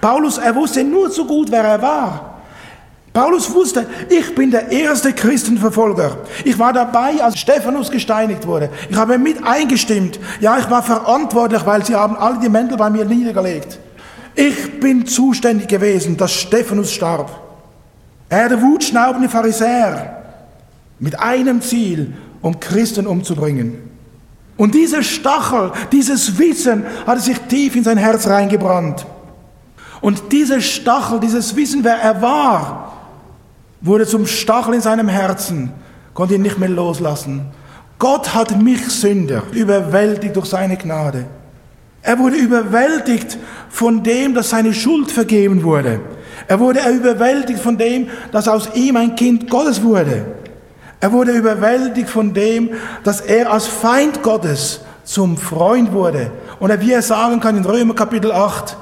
[0.01, 2.37] Paulus, er wusste nur so gut, wer er war.
[3.17, 6.17] Paulus wusste, ich bin der erste Christenverfolger.
[6.43, 8.69] Ich war dabei, als Stephanus gesteinigt wurde.
[8.89, 10.19] Ich habe mit eingestimmt.
[10.39, 13.79] Ja, ich war verantwortlich, weil sie haben alle die Mäntel bei mir niedergelegt.
[14.35, 17.31] Ich bin zuständig gewesen, dass Stephanus starb.
[18.29, 20.23] Er, der wutschnaubende Pharisäer,
[20.99, 22.13] mit einem Ziel,
[22.43, 23.79] um Christen umzubringen.
[24.57, 29.07] Und dieser Stachel, dieses Wissen hat sich tief in sein Herz reingebrannt.
[30.01, 32.93] Und dieser Stachel, dieses Wissen, wer er war,
[33.81, 35.71] wurde zum Stachel in seinem Herzen,
[36.13, 37.45] konnte ihn nicht mehr loslassen.
[37.99, 41.25] Gott hat mich Sünder überwältigt durch seine Gnade.
[42.01, 43.37] Er wurde überwältigt
[43.69, 45.99] von dem, dass seine Schuld vergeben wurde.
[46.47, 50.25] Er wurde überwältigt von dem, dass aus ihm ein Kind Gottes wurde.
[50.99, 52.69] Er wurde überwältigt von dem,
[53.03, 56.31] dass er als Feind Gottes zum Freund wurde.
[56.59, 58.77] Und wie er sagen kann in Römer Kapitel 8,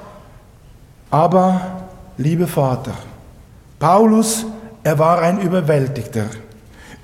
[1.16, 1.62] aber,
[2.18, 2.94] liebe Vater,
[3.80, 4.46] Paulus
[4.84, 6.26] er war ein Überwältigter.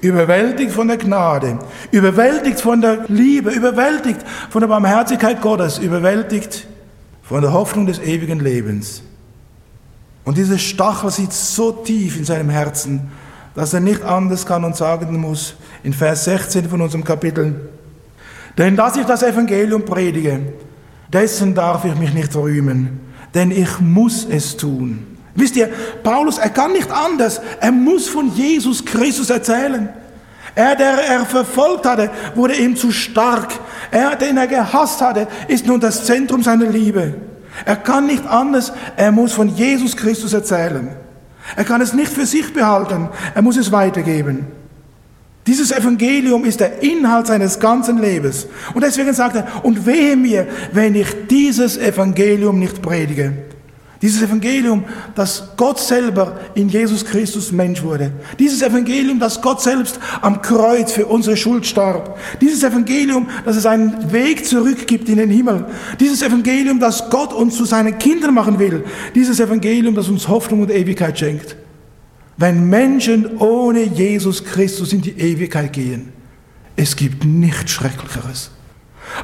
[0.01, 1.59] Überwältigt von der Gnade,
[1.91, 4.19] überwältigt von der Liebe, überwältigt
[4.49, 6.67] von der Barmherzigkeit Gottes, überwältigt
[7.23, 9.01] von der Hoffnung des ewigen Lebens.
[10.25, 13.09] Und dieser Stachel sitzt so tief in seinem Herzen,
[13.55, 17.69] dass er nicht anders kann und sagen muss, in Vers 16 von unserem Kapitel,
[18.57, 20.41] denn dass ich das Evangelium predige,
[21.13, 25.07] dessen darf ich mich nicht rühmen, denn ich muss es tun.
[25.35, 25.69] Wisst ihr,
[26.03, 27.41] Paulus, er kann nicht anders.
[27.59, 29.89] Er muss von Jesus Christus erzählen.
[30.55, 33.53] Er, der er verfolgt hatte, wurde ihm zu stark.
[33.89, 37.15] Er, den er gehasst hatte, ist nun das Zentrum seiner Liebe.
[37.65, 38.73] Er kann nicht anders.
[38.97, 40.89] Er muss von Jesus Christus erzählen.
[41.55, 43.09] Er kann es nicht für sich behalten.
[43.33, 44.47] Er muss es weitergeben.
[45.51, 48.47] Dieses Evangelium ist der Inhalt seines ganzen Lebens.
[48.73, 53.33] Und deswegen sagt er, und wehe mir, wenn ich dieses Evangelium nicht predige.
[54.01, 58.13] Dieses Evangelium, dass Gott selber in Jesus Christus Mensch wurde.
[58.39, 62.17] Dieses Evangelium, dass Gott selbst am Kreuz für unsere Schuld starb.
[62.39, 65.65] Dieses Evangelium, dass es einen Weg zurück gibt in den Himmel.
[65.99, 68.85] Dieses Evangelium, dass Gott uns zu seinen Kindern machen will.
[69.13, 71.57] Dieses Evangelium, das uns Hoffnung und Ewigkeit schenkt.
[72.41, 76.11] Wenn Menschen ohne Jesus Christus in die Ewigkeit gehen,
[76.75, 78.49] es gibt nichts Schrecklicheres.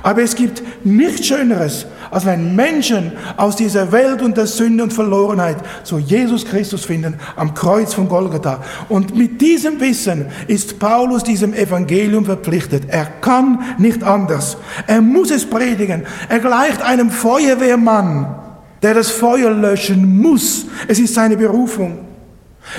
[0.04, 4.94] Aber es gibt nichts Schöneres, als wenn Menschen aus dieser Welt und der Sünde und
[4.94, 8.64] Verlorenheit zu Jesus Christus finden am Kreuz von Golgatha.
[8.88, 12.84] Und mit diesem Wissen ist Paulus diesem Evangelium verpflichtet.
[12.88, 14.58] Er kann nicht anders.
[14.86, 16.04] Er muss es predigen.
[16.30, 18.36] Er gleicht einem Feuerwehrmann,
[18.84, 20.68] der das Feuer löschen muss.
[20.88, 22.07] Es ist seine Berufung.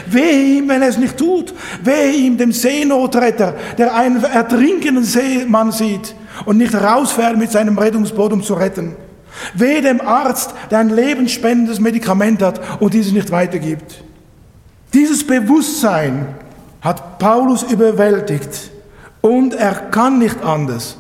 [0.06, 1.54] Wehe ihm, wenn er es nicht tut.
[1.82, 6.14] Wehe ihm, dem Seenotretter, der einen ertrinkenden Seemann sieht
[6.44, 8.96] und nicht rausfährt mit seinem Rettungsboot, um zu retten.
[9.54, 14.02] Wehe dem Arzt, der ein lebensspendendes Medikament hat und dieses nicht weitergibt.
[14.92, 16.26] Dieses Bewusstsein
[16.80, 18.70] hat Paulus überwältigt
[19.20, 20.96] und er kann nicht anders.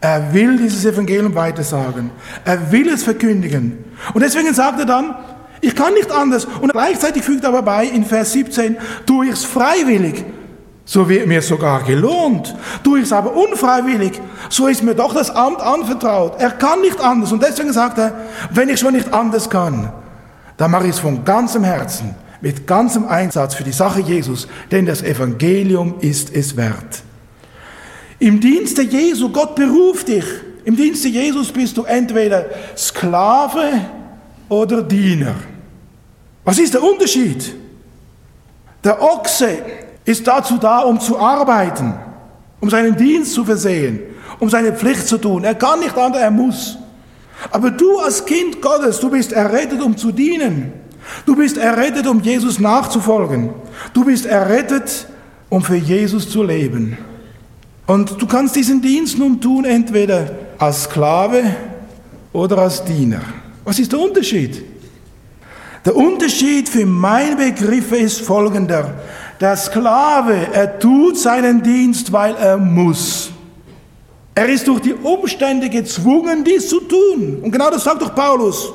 [0.00, 2.10] Er will dieses Evangelium weitersagen.
[2.44, 3.84] Er will es verkündigen.
[4.14, 5.14] Und deswegen sagt er dann,
[5.60, 6.46] ich kann nicht anders.
[6.60, 10.24] Und gleichzeitig fügt er aber bei in Vers 17, tue ich es freiwillig,
[10.84, 12.52] so wird mir sogar gelohnt.
[12.82, 16.40] Tue ich es aber unfreiwillig, so ist mir doch das Amt anvertraut.
[16.40, 17.30] Er kann nicht anders.
[17.30, 18.12] Und deswegen sagt er,
[18.52, 19.92] wenn ich schon nicht anders kann,
[20.56, 24.84] dann mache ich es von ganzem Herzen, mit ganzem Einsatz für die Sache Jesus, denn
[24.84, 27.02] das Evangelium ist es wert.
[28.18, 30.24] Im Dienste Jesu, Gott beruft dich.
[30.64, 32.46] Im Dienste Jesus bist du entweder
[32.76, 33.62] Sklave
[34.50, 35.36] oder Diener.
[36.44, 37.54] Was ist der Unterschied?
[38.84, 39.58] Der Ochse
[40.04, 41.94] ist dazu da, um zu arbeiten,
[42.60, 44.00] um seinen Dienst zu versehen,
[44.38, 45.44] um seine Pflicht zu tun.
[45.44, 46.76] Er kann nicht anders, er muss.
[47.50, 50.72] Aber du als Kind Gottes, du bist errettet, um zu dienen.
[51.24, 53.50] Du bist errettet, um Jesus nachzufolgen.
[53.94, 55.06] Du bist errettet,
[55.48, 56.98] um für Jesus zu leben.
[57.86, 61.42] Und du kannst diesen Dienst nun tun, entweder als Sklave
[62.32, 63.22] oder als Diener.
[63.70, 64.64] Was ist der Unterschied?
[65.84, 68.94] Der Unterschied für meine Begriffe ist folgender.
[69.40, 73.30] Der Sklave, er tut seinen Dienst, weil er muss.
[74.34, 77.38] Er ist durch die Umstände gezwungen, dies zu tun.
[77.42, 78.72] Und genau das sagt doch Paulus.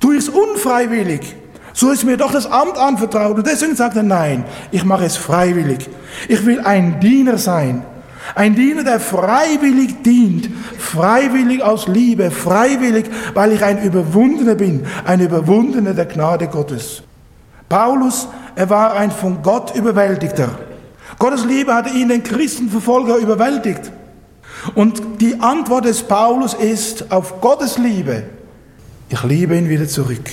[0.00, 1.36] Tu es unfreiwillig.
[1.72, 3.36] So ist mir doch das Amt anvertraut.
[3.36, 5.88] Und deswegen sagt er, nein, ich mache es freiwillig.
[6.26, 7.86] Ich will ein Diener sein.
[8.34, 15.20] Ein Diener, der freiwillig dient, freiwillig aus Liebe, freiwillig, weil ich ein Überwundener bin, ein
[15.20, 17.02] Überwundener der Gnade Gottes.
[17.68, 20.50] Paulus, er war ein von Gott überwältigter.
[21.18, 23.90] Gottes Liebe hatte ihn, den Christenverfolger, überwältigt.
[24.74, 28.24] Und die Antwort des Paulus ist auf Gottes Liebe,
[29.08, 30.30] ich liebe ihn wieder zurück.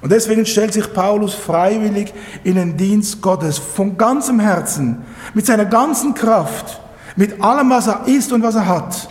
[0.00, 2.12] Und deswegen stellt sich Paulus freiwillig
[2.44, 4.98] in den Dienst Gottes von ganzem Herzen,
[5.34, 6.80] mit seiner ganzen Kraft
[7.16, 9.08] mit allem, was er ist und was er hat.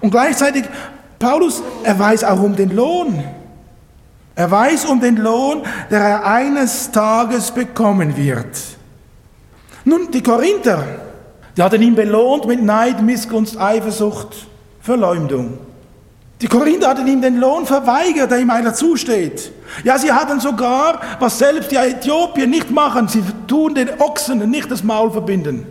[0.00, 0.64] Und gleichzeitig,
[1.18, 3.22] Paulus, er weiß auch um den Lohn.
[4.36, 8.58] Er weiß um den Lohn, der er eines Tages bekommen wird.
[9.84, 10.82] Nun, die Korinther,
[11.56, 14.46] die hatten ihn belohnt mit Neid, Missgunst, Eifersucht,
[14.80, 15.58] Verleumdung.
[16.40, 19.52] Die Korinther hatten ihm den Lohn verweigert, der ihm einer zusteht.
[19.84, 24.70] Ja, sie hatten sogar, was selbst die Äthiopier nicht machen, sie tun den Ochsen nicht
[24.70, 25.66] das Maul verbinden.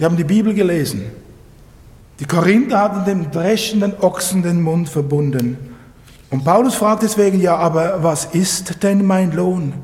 [0.00, 1.04] Die haben die Bibel gelesen.
[2.20, 5.58] Die Korinther hatten dem dreschenden Ochsen den Mund verbunden.
[6.30, 9.74] Und Paulus fragt deswegen, ja, aber was ist denn mein Lohn?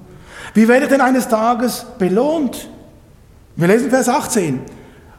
[0.55, 2.71] Wie werde ich denn eines Tages belohnt?
[3.57, 4.61] Wir lesen Vers 18.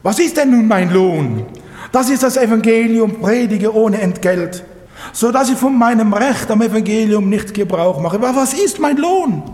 [0.02, 1.46] Was ist denn nun mein Lohn?
[1.92, 4.64] Das ist das Evangelium, predige ohne Entgelt,
[5.12, 8.16] so dass ich von meinem Recht am Evangelium nicht Gebrauch mache.
[8.16, 9.44] Aber was ist mein Lohn?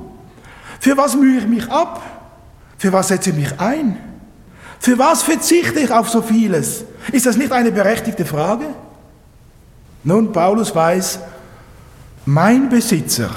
[0.81, 2.01] Für was mühe ich mich ab?
[2.79, 4.14] Für was setze ich mich ein?
[4.85, 6.85] Für was verzichte ich auf so vieles?
[7.11, 8.67] Ist das nicht eine berechtigte Frage?
[10.03, 11.21] Nun, Paulus weiß,
[12.27, 13.31] mein Besitzer,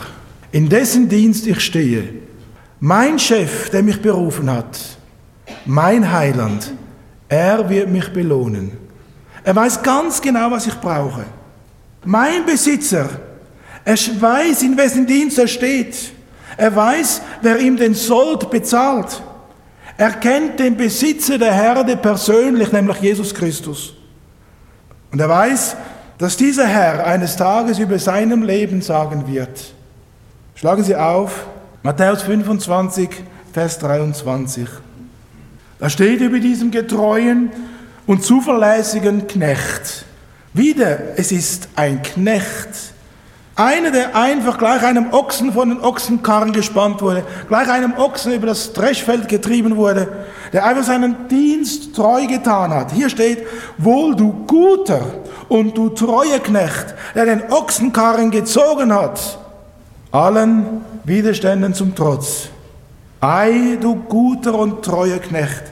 [0.51, 2.09] in dessen Dienst ich stehe,
[2.81, 4.77] mein Chef, der mich berufen hat,
[5.65, 6.73] mein Heiland,
[7.29, 8.73] er wird mich belohnen.
[9.45, 11.23] Er weiß ganz genau, was ich brauche.
[12.03, 13.07] Mein Besitzer,
[13.85, 16.11] er weiß, in wessen Dienst er steht.
[16.57, 19.21] Er weiß, wer ihm den Sold bezahlt.
[19.97, 23.93] Er kennt den Besitzer der Herde persönlich, nämlich Jesus Christus.
[25.11, 25.75] Und er weiß,
[26.17, 29.73] dass dieser Herr eines Tages über seinem Leben sagen wird.
[30.55, 31.47] Schlagen Sie auf,
[31.83, 33.09] Matthäus 25,
[33.53, 34.67] Vers 23.
[35.79, 37.51] Da steht über diesem getreuen
[38.05, 40.05] und zuverlässigen Knecht.
[40.53, 42.93] Wieder, es ist ein Knecht.
[43.57, 48.45] Einer, der einfach gleich einem Ochsen von den Ochsenkarren gespannt wurde, gleich einem Ochsen über
[48.45, 50.07] das Dreschfeld getrieben wurde,
[50.53, 52.91] der einfach seinen Dienst treu getan hat.
[52.91, 53.47] Hier steht,
[53.79, 55.01] wohl du guter
[55.49, 59.39] und du treuer Knecht, der den Ochsenkarren gezogen hat,
[60.11, 62.49] allen Widerständen zum Trotz.
[63.21, 65.63] Ei, du guter und treuer Knecht,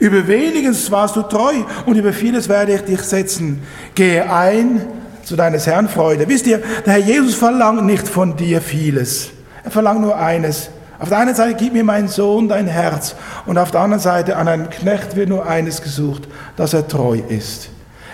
[0.00, 1.54] über weniges warst du treu
[1.86, 3.62] und über vieles werde ich dich setzen.
[3.94, 4.97] Gehe ein
[5.28, 6.26] zu deines Herrn Freude.
[6.26, 9.28] Wisst ihr, der Herr Jesus verlangt nicht von dir vieles.
[9.62, 10.70] Er verlangt nur eines.
[10.98, 13.14] Auf der einen Seite gib mir mein Sohn dein Herz
[13.44, 16.26] und auf der anderen Seite an einem Knecht wird nur eines gesucht,
[16.56, 17.68] dass er treu ist.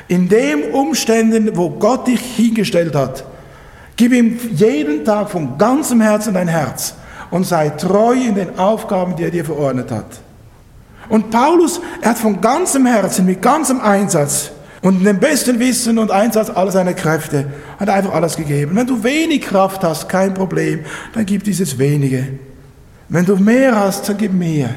[0.08, 3.24] In den Umständen, wo Gott dich hingestellt hat,
[3.94, 6.94] gib ihm jeden Tag von ganzem Herzen dein Herz
[7.30, 10.18] und sei treu in den Aufgaben, die er dir verordnet hat.
[11.08, 14.50] Und Paulus, er hat von ganzem Herzen, mit ganzem Einsatz
[14.84, 17.46] und in dem besten Wissen und Einsatz aller seiner Kräfte
[17.80, 18.76] hat er einfach alles gegeben.
[18.76, 20.80] Wenn du wenig Kraft hast, kein Problem,
[21.14, 22.28] dann gib dieses wenige.
[23.08, 24.68] Wenn du mehr hast, dann gib mehr.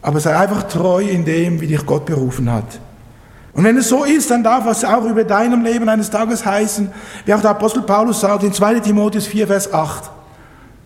[0.00, 2.78] Aber sei einfach treu in dem, wie dich Gott berufen hat.
[3.52, 6.88] Und wenn es so ist, dann darf es auch über deinem Leben eines Tages heißen,
[7.24, 10.08] wie auch der Apostel Paulus sagt in 2 Timotheus 4, Vers 8.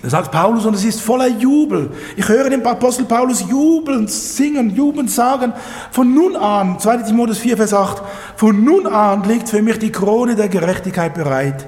[0.04, 1.88] Da sagt Paulus, und es ist voller Jubel.
[2.14, 5.54] Ich höre den Apostel Paulus jubeln, singen, jubeln, sagen,
[5.92, 8.02] von nun an, 2 Timotheus 4, Vers 8,
[8.36, 11.66] von nun an liegt für mich die Krone der Gerechtigkeit bereit,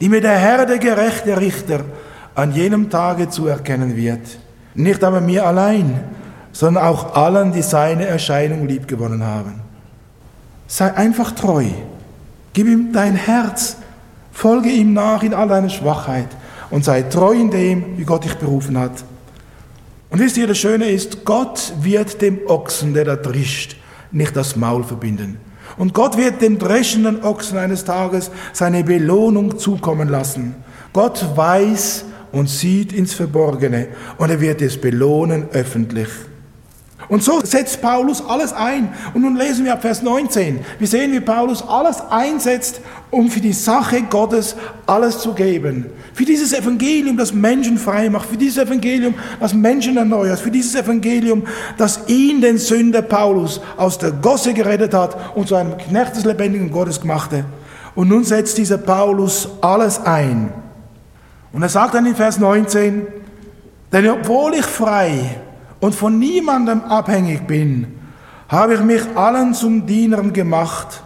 [0.00, 1.80] die mir der Herr, der gerechte Richter,
[2.36, 4.38] an jenem Tage zu erkennen wird.
[4.76, 6.04] Nicht aber mir allein,
[6.52, 9.54] sondern auch allen, die seine Erscheinung liebgewonnen haben.
[10.68, 11.64] Sei einfach treu.
[12.52, 13.78] Gib ihm dein Herz.
[14.30, 16.28] Folge ihm nach in all deiner Schwachheit
[16.72, 19.04] und sei treu in dem, wie Gott dich berufen hat.
[20.10, 23.76] Und wisst ihr, das Schöne ist, Gott wird dem Ochsen, der da drischt,
[24.10, 25.38] nicht das Maul verbinden.
[25.76, 30.54] Und Gott wird dem dreschenden Ochsen eines Tages seine Belohnung zukommen lassen.
[30.92, 36.08] Gott weiß und sieht ins Verborgene und er wird es belohnen öffentlich.
[37.12, 38.88] Und so setzt Paulus alles ein.
[39.12, 40.60] Und nun lesen wir ab Vers 19.
[40.78, 44.56] Wir sehen, wie Paulus alles einsetzt, um für die Sache Gottes
[44.86, 45.90] alles zu geben.
[46.14, 48.30] Für dieses Evangelium, das Menschen frei macht.
[48.30, 50.40] Für dieses Evangelium, das Menschen erneuert.
[50.40, 51.42] Für dieses Evangelium,
[51.76, 56.24] das ihn, den Sünder Paulus, aus der Gosse gerettet hat und zu einem Knecht des
[56.24, 57.44] lebendigen Gottes machte.
[57.94, 60.50] Und nun setzt dieser Paulus alles ein.
[61.52, 63.06] Und er sagt dann in Vers 19,
[63.92, 65.42] denn obwohl ich frei
[65.82, 67.88] und von niemandem abhängig bin,
[68.48, 71.02] habe ich mich allen zum Dienern gemacht,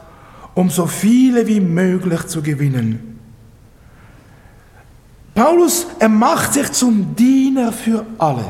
[0.54, 3.18] um so viele wie möglich zu gewinnen.
[5.34, 8.44] Paulus, er macht sich zum Diener für alle.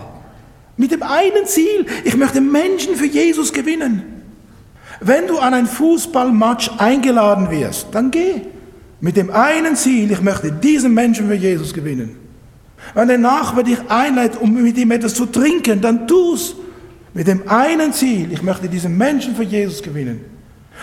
[0.77, 4.03] Mit dem einen Ziel, ich möchte Menschen für Jesus gewinnen.
[5.01, 8.41] Wenn du an ein Fußballmatch eingeladen wirst, dann geh.
[9.01, 12.26] Mit dem einen Ziel, ich möchte diesen Menschen für Jesus gewinnen.
[12.95, 16.57] Wenn der Nachbar dich einleitet, um mit ihm etwas zu trinken, dann tu's.
[17.15, 20.21] Mit dem einen Ziel, ich möchte diesen Menschen für Jesus gewinnen.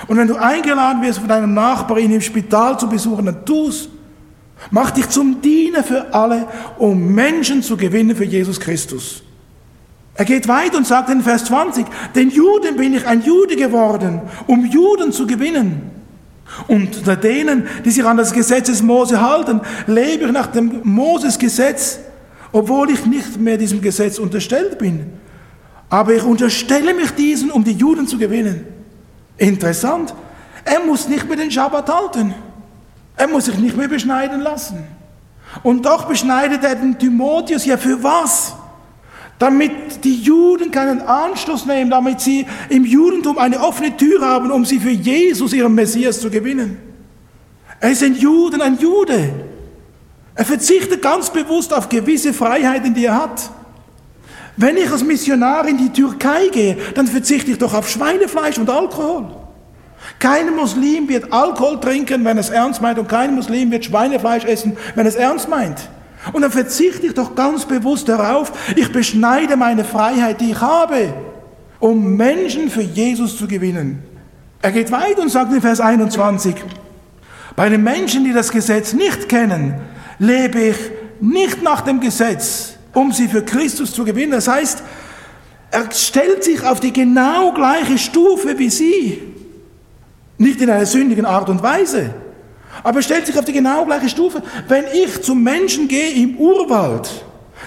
[0.08, 3.90] Und wenn du eingeladen wirst von deinem Nachbar, ihn im Spital zu besuchen, dann tu's.
[4.72, 9.24] Mach dich zum Diener für alle, um Menschen zu gewinnen für Jesus Christus.
[10.16, 11.86] Er geht weiter und sagt in Vers 20,
[12.16, 15.92] den Juden bin ich ein Jude geworden, um Juden zu gewinnen.
[16.68, 20.82] Und unter denen, die sich an das Gesetz des Mose halten, lebe ich nach dem
[20.84, 22.00] Moses-Gesetz,
[22.52, 25.14] obwohl ich nicht mehr diesem Gesetz unterstellt bin.
[25.90, 28.66] Aber ich unterstelle mich diesen, um die Juden zu gewinnen.
[29.38, 30.14] Interessant.
[30.66, 32.34] Er muss nicht mehr den Schabbat halten.
[33.16, 34.84] Er muss sich nicht mehr beschneiden lassen.
[35.62, 38.56] Und doch beschneidet er den Timotheus ja für was?
[39.40, 44.66] Damit die Juden keinen Anstoß nehmen, damit sie im Judentum eine offene Tür haben, um
[44.66, 46.78] sie für Jesus, ihren Messias, zu gewinnen.
[47.80, 49.30] Er ist ein Juden, ein Jude.
[50.36, 53.52] Er verzichtet ganz bewusst auf gewisse Freiheiten, die er hat.
[54.56, 58.70] Wenn ich als Missionar in die Türkei gehe, dann verzichte ich doch auf Schweinefleisch und
[58.70, 59.26] Alkohol.
[60.20, 64.78] Kein Muslim wird Alkohol trinken, wenn es ernst meint, und kein Muslim wird Schweinefleisch essen,
[64.96, 65.90] wenn es ernst meint.
[66.32, 71.14] Und dann verzichte ich doch ganz bewusst darauf, ich beschneide meine Freiheit, die ich habe,
[71.80, 74.04] um Menschen für Jesus zu gewinnen.
[74.62, 76.56] Er geht weiter und sagt in Vers 21,
[77.56, 79.82] bei den Menschen, die das Gesetz nicht kennen,
[80.18, 80.78] lebe ich
[81.20, 84.32] nicht nach dem Gesetz, um sie für Christus zu gewinnen.
[84.32, 84.82] Das heißt,
[85.72, 89.22] er stellt sich auf die genau gleiche Stufe wie sie.
[90.38, 92.14] Nicht in einer sündigen Art und Weise,
[92.82, 94.42] aber stellt sich auf die genau gleiche Stufe.
[94.68, 97.10] Wenn ich zum Menschen gehe im Urwald,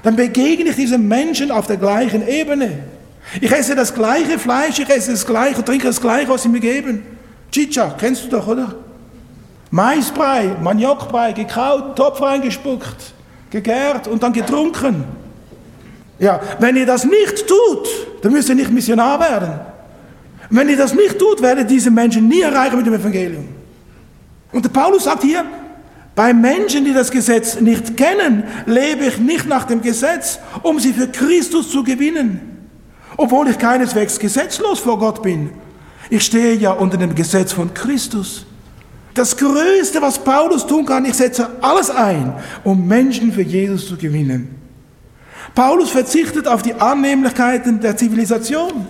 [0.03, 2.79] dann begegne ich diesem Menschen auf der gleichen Ebene.
[3.41, 6.61] Ich esse das gleiche Fleisch, ich esse das gleiche, trinke das gleiche, was sie mir
[6.61, 7.03] geben.
[7.51, 8.75] Chicha, kennst du doch, oder?
[9.71, 13.13] Maisbrei, Maniokbrei, gekaut, Topf reingespuckt,
[13.51, 15.05] gegärt und dann getrunken.
[16.19, 17.89] Ja, wenn ihr das nicht tut,
[18.23, 19.61] dann müsst ihr nicht Missionar werden.
[20.51, 23.49] Wenn ihr das nicht tut, werdet diese Menschen nie erreichen mit dem Evangelium.
[24.57, 25.45] Und der Paulus sagt hier,
[26.15, 30.95] bei Menschen, die das Gesetz nicht kennen, lebe ich nicht nach dem Gesetz, um sie
[30.95, 32.41] für Christus zu gewinnen,
[33.19, 35.51] obwohl ich keineswegs gesetzlos vor Gott bin.
[36.09, 38.47] Ich stehe ja unter dem Gesetz von Christus.
[39.13, 42.33] Das Größte, was Paulus tun kann, ich setze alles ein,
[42.65, 44.55] um Menschen für Jesus zu gewinnen.
[45.55, 48.87] Paulus verzichtet auf die Annehmlichkeiten der Zivilisation.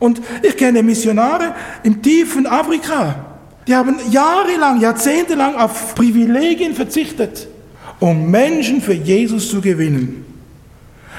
[0.00, 3.29] Und ich kenne Missionare im tiefen Afrika,
[3.70, 7.46] die haben jahrelang, jahrzehntelang auf Privilegien verzichtet,
[8.00, 10.24] um Menschen für Jesus zu gewinnen.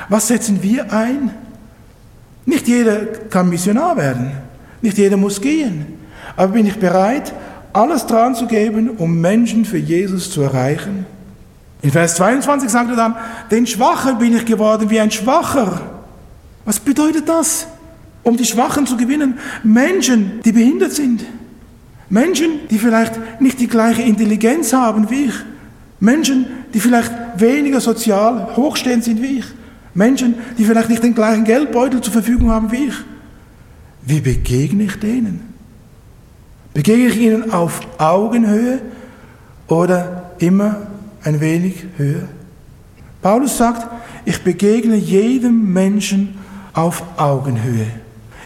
[0.10, 1.32] Was setzen wir ein?
[2.46, 4.34] Nicht jeder kann Missionar werden,
[4.82, 5.98] nicht jeder muss gehen,
[6.36, 7.34] aber bin ich bereit,
[7.72, 11.06] alles dran zu geben, um Menschen für Jesus zu erreichen?
[11.82, 13.16] In Vers 22 sagt er dann,
[13.50, 16.02] den Schwachen bin ich geworden wie ein Schwacher.
[16.66, 17.68] Was bedeutet das?
[18.24, 21.24] Um die Schwachen zu gewinnen, Menschen, die behindert sind,
[22.12, 25.34] Menschen, die vielleicht nicht die gleiche Intelligenz haben wie ich.
[26.02, 29.46] Menschen, die vielleicht weniger sozial hochstehend sind wie ich.
[29.94, 32.96] Menschen, die vielleicht nicht den gleichen Geldbeutel zur Verfügung haben wie ich.
[34.02, 35.54] Wie begegne ich denen?
[36.74, 38.82] Begegne ich ihnen auf Augenhöhe
[39.70, 40.88] oder immer
[41.24, 42.28] ein wenig höher?
[43.22, 43.88] Paulus sagt,
[44.26, 46.36] ich begegne jedem Menschen
[46.74, 47.88] auf Augenhöhe.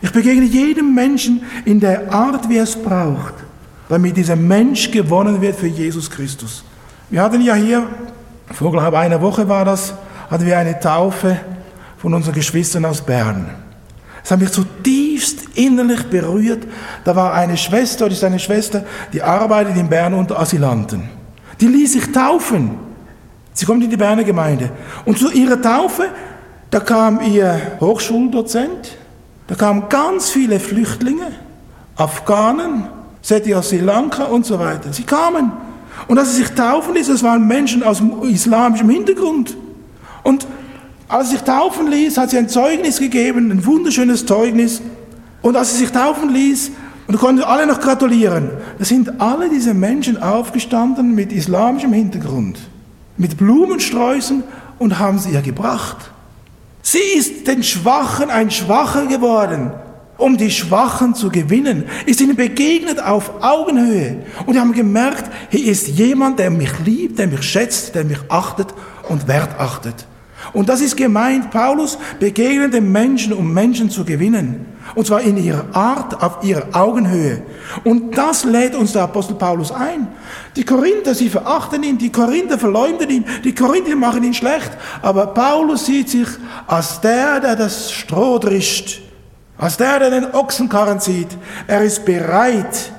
[0.04, 3.45] Ich begegne jedem Menschen in der Art, wie er es braucht
[3.90, 6.64] damit dieser Mensch gewonnen wird für Jesus Christus.
[7.10, 7.88] Wir hatten ja hier,
[8.52, 9.94] vor glaube einer Woche war das,
[10.30, 11.38] hatten wir eine Taufe
[11.98, 13.50] von unseren Geschwistern aus Bern.
[14.24, 16.64] Es hat mich zutiefst innerlich berührt.
[17.04, 18.84] Da war eine Schwester, das ist eine Schwester,
[19.14, 21.04] die arbeitet in Bern unter Asylanten.
[21.62, 22.72] Die ließ sich taufen.
[23.54, 24.72] Sie kommt in die Berner Gemeinde.
[25.06, 26.10] Und zu ihrer Taufe,
[26.72, 28.98] da kam ihr Hochschuldozent,
[29.48, 31.32] da kamen ganz viele Flüchtlinge,
[31.96, 32.88] Afghanen,
[33.26, 34.94] Seti aus Sri Lanka und so weiter.
[34.94, 35.52] Sie kamen.
[36.08, 39.58] Und als sie sich taufen ließ, das waren Menschen aus islamischem Hintergrund.
[40.22, 40.46] Und
[41.08, 44.80] als sie sich taufen ließ, hat sie ein Zeugnis gegeben, ein wunderschönes Zeugnis.
[45.42, 46.70] Und als sie sich taufen ließ,
[47.08, 52.60] und konnten alle noch gratulieren, da sind alle diese Menschen aufgestanden mit islamischem Hintergrund,
[53.18, 54.44] mit Blumensträußen
[54.78, 56.12] und haben sie ihr gebracht.
[56.84, 59.72] Sie ist den Schwachen ein Schwacher geworden,
[60.18, 64.18] um die Schwachen zu gewinnen, ist ihnen begegnet auf Augenhöhe.
[64.46, 68.20] Und sie haben gemerkt, hier ist jemand, der mich liebt, der mich schätzt, der mich
[68.30, 68.68] achtet
[69.10, 70.08] und wertachtet.
[70.54, 74.66] Und das ist gemeint, Paulus begegnet den Menschen, um Menschen zu gewinnen.
[74.94, 77.42] Und zwar in ihrer Art, auf ihrer Augenhöhe.
[77.84, 80.08] Und das lädt uns der Apostel Paulus ein.
[80.56, 84.72] Die Korinther, sie verachten ihn, die Korinther verleumden ihn, die Korinther machen ihn schlecht.
[85.02, 86.28] Aber Paulus sieht sich
[86.68, 89.02] als der, der das Stroh drischt,
[89.58, 91.30] als der, der den Ochsenkarren zieht.
[91.68, 92.92] Er ist bereit,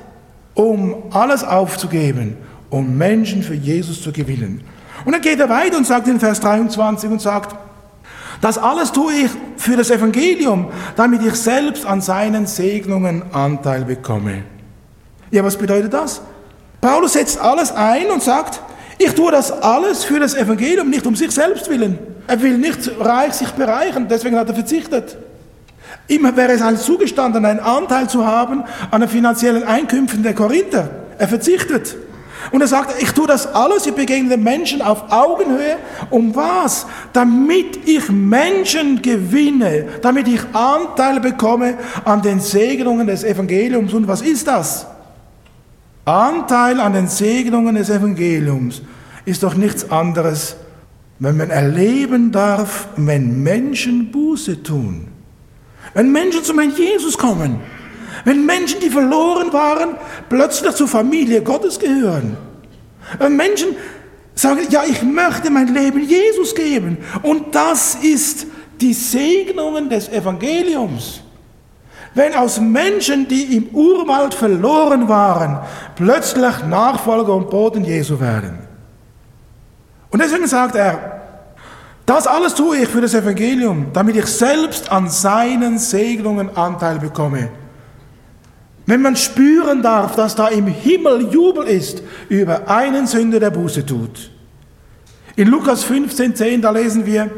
[0.54, 2.36] um alles aufzugeben,
[2.70, 4.62] um Menschen für Jesus zu gewinnen.
[5.04, 7.54] Und dann geht er weiter und sagt in Vers 23 und sagt,
[8.40, 14.42] das alles tue ich für das Evangelium, damit ich selbst an seinen Segnungen Anteil bekomme.
[15.30, 16.20] Ja, was bedeutet das?
[16.80, 18.60] Paulus setzt alles ein und sagt,
[18.98, 21.98] ich tue das alles für das Evangelium, nicht um sich selbst willen.
[22.26, 25.16] Er will nicht reich sich bereichern, deswegen hat er verzichtet.
[26.08, 30.88] Ihm wäre es halt zugestanden, einen Anteil zu haben an den finanziellen Einkünften der Korinther.
[31.18, 31.96] Er verzichtet.
[32.52, 35.78] Und er sagt, ich tue das alles, ich begegne den Menschen auf Augenhöhe.
[36.10, 36.86] Um was?
[37.12, 43.92] Damit ich Menschen gewinne, damit ich Anteil bekomme an den Segnungen des Evangeliums.
[43.94, 44.86] Und was ist das?
[46.04, 48.82] Anteil an den Segnungen des Evangeliums
[49.24, 50.56] ist doch nichts anderes,
[51.18, 55.05] wenn man erleben darf, wenn Menschen Buße tun.
[55.96, 57.58] Wenn Menschen zum Herrn Jesus kommen.
[58.26, 59.96] Wenn Menschen, die verloren waren,
[60.28, 62.36] plötzlich zur Familie Gottes gehören.
[63.18, 63.68] Wenn Menschen
[64.34, 66.98] sagen, ja, ich möchte mein Leben Jesus geben.
[67.22, 68.46] Und das ist
[68.78, 71.22] die Segnungen des Evangeliums.
[72.12, 75.60] Wenn aus Menschen, die im Urwald verloren waren,
[75.94, 78.58] plötzlich Nachfolger und Boten Jesu werden.
[80.10, 81.15] Und deswegen sagt er,
[82.06, 87.50] das alles tue ich für das Evangelium, damit ich selbst an seinen Segnungen Anteil bekomme.
[88.86, 93.84] Wenn man spüren darf, dass da im Himmel Jubel ist über einen Sünder, der Buße
[93.84, 94.30] tut.
[95.34, 97.28] In Lukas 15,10, da lesen wir,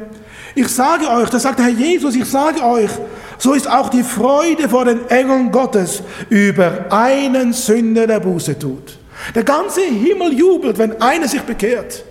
[0.55, 2.91] ich sage euch, da sagt der Herr Jesus, ich sage euch,
[3.39, 8.99] so ist auch die Freude vor den Engeln Gottes über einen Sünder, der Buße tut.
[9.35, 12.05] Der ganze Himmel jubelt, wenn einer sich bekehrt.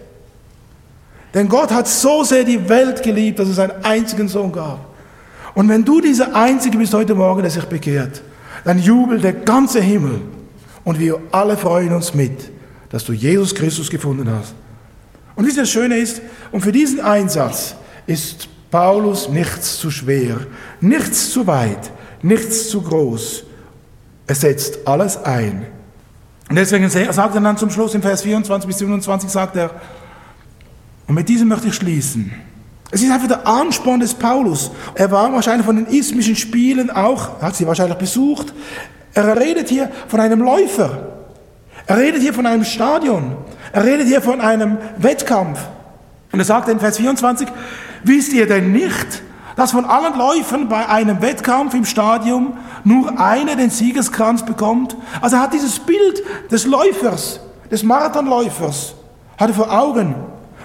[1.34, 4.80] Denn Gott hat so sehr die Welt geliebt, dass es einen einzigen Sohn gab.
[5.54, 8.22] Und wenn du dieser Einzige bist heute Morgen, der sich bekehrt,
[8.64, 10.22] dann jubelt der ganze Himmel.
[10.84, 12.52] Und wir alle freuen uns mit,
[12.90, 14.54] dass du Jesus Christus gefunden hast.
[15.36, 16.22] Und wie das Schöne ist,
[16.52, 17.76] und für diesen Einsatz
[18.06, 20.38] ist Paulus nichts zu schwer,
[20.82, 23.44] nichts zu weit, nichts zu groß.
[24.28, 25.66] Er setzt alles ein.
[26.50, 29.72] Und deswegen sagt er dann zum Schluss im Vers 24 bis 27, sagt er,
[31.08, 32.32] und mit diesem möchte ich schließen.
[32.92, 34.72] Es ist einfach der Ansporn des Paulus.
[34.96, 38.54] Er war wahrscheinlich von den ismischen Spielen auch, hat sie wahrscheinlich besucht.
[39.14, 41.08] Er redet hier von einem Läufer.
[41.86, 43.36] Er redet hier von einem Stadion.
[43.74, 45.60] Er redet hier von einem Wettkampf.
[46.32, 47.48] Und er sagt in Vers 24,
[48.04, 49.24] wisst ihr denn nicht,
[49.56, 52.54] dass von allen Läufern bei einem Wettkampf im Stadion
[52.84, 54.96] nur einer den Siegeskranz bekommt?
[55.20, 57.40] Also er hat dieses Bild des Läufers,
[57.72, 58.94] des Marathonläufers,
[59.38, 60.16] hat er vor Augen.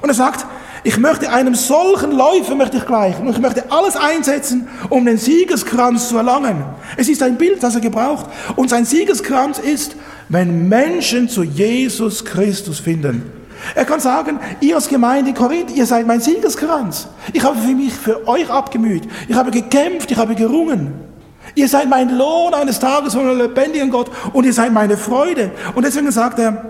[0.03, 0.47] Und er sagt,
[0.85, 5.17] ich möchte einem solchen Läufer möchte ich gleichen und ich möchte alles einsetzen, um den
[5.17, 6.65] Siegeskranz zu erlangen.
[6.97, 8.27] Es ist ein Bild, das er gebraucht.
[8.57, 9.95] Und sein Siegeskranz ist,
[10.29, 13.31] wenn Menschen zu Jesus Christus finden.
[13.77, 17.07] Er kann sagen, ihr als Gemeinde in Korinth, ihr seid mein Siegeskranz.
[17.33, 19.05] Ich habe für mich, für euch abgemüht.
[19.29, 20.95] Ich habe gekämpft, ich habe gerungen.
[21.55, 25.53] Ihr seid mein Lohn eines Tages von einem lebendigen Gott und ihr seid meine Freude.
[25.77, 26.65] Und deswegen sagt er,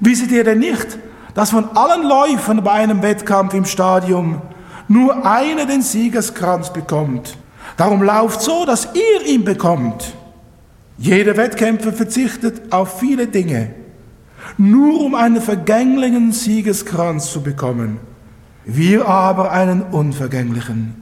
[0.00, 0.98] wisset ihr denn nicht,
[1.34, 4.42] dass von allen Läufern bei einem Wettkampf im Stadion
[4.88, 7.36] nur einer den Siegeskranz bekommt.
[7.76, 10.14] Darum lauft so, dass ihr ihn bekommt.
[10.98, 13.70] Jeder Wettkämpfer verzichtet auf viele Dinge,
[14.58, 18.00] nur um einen vergänglichen Siegeskranz zu bekommen.
[18.64, 20.94] Wir aber einen unvergänglichen.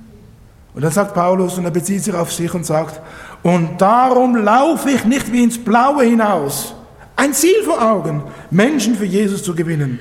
[0.74, 3.00] Und dann sagt Paulus, und er bezieht sich auf sich und sagt,
[3.42, 6.74] und darum laufe ich nicht wie ins Blaue hinaus.
[7.16, 9.98] Ein Ziel vor Augen, Menschen für Jesus zu gewinnen.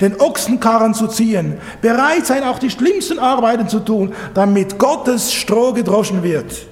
[0.00, 5.72] Den Ochsenkarren zu ziehen, bereit sein, auch die schlimmsten Arbeiten zu tun, damit Gottes Stroh
[5.72, 6.66] gedroschen wird.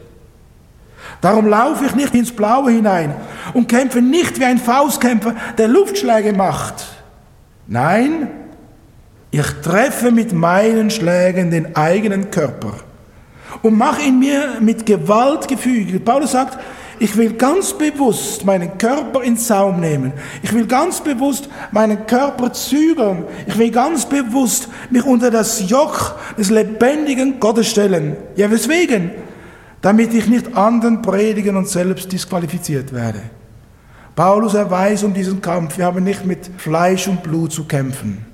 [1.21, 3.15] Darum laufe ich nicht ins Blaue hinein
[3.55, 6.85] und kämpfe nicht wie ein Faustkämpfer, der Luftschläge macht.
[7.67, 8.29] Nein,
[9.31, 12.75] ich treffe mit meinen Schlägen den eigenen Körper
[13.63, 16.05] und mache ihn mir mit Gewalt gefügig.
[16.05, 16.59] Paulus sagt,
[16.99, 20.13] ich will ganz bewusst meinen Körper in Zaum nehmen.
[20.43, 23.25] Ich will ganz bewusst meinen Körper zügeln.
[23.47, 28.17] Ich will ganz bewusst mich unter das Joch des lebendigen Gottes stellen.
[28.37, 29.11] Ja, weswegen?
[29.81, 33.21] Damit ich nicht anderen predigen und selbst disqualifiziert werde.
[34.15, 35.77] Paulus erweist um diesen Kampf.
[35.79, 38.25] Wir haben nicht mit Fleisch und Blut zu kämpfen.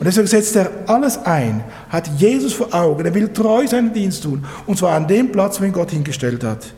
[0.00, 4.22] Und deswegen setzt er alles ein, hat Jesus vor Augen, er will treu seinen Dienst
[4.22, 6.72] tun, und zwar an dem Platz, wo ihn Gott hingestellt hat.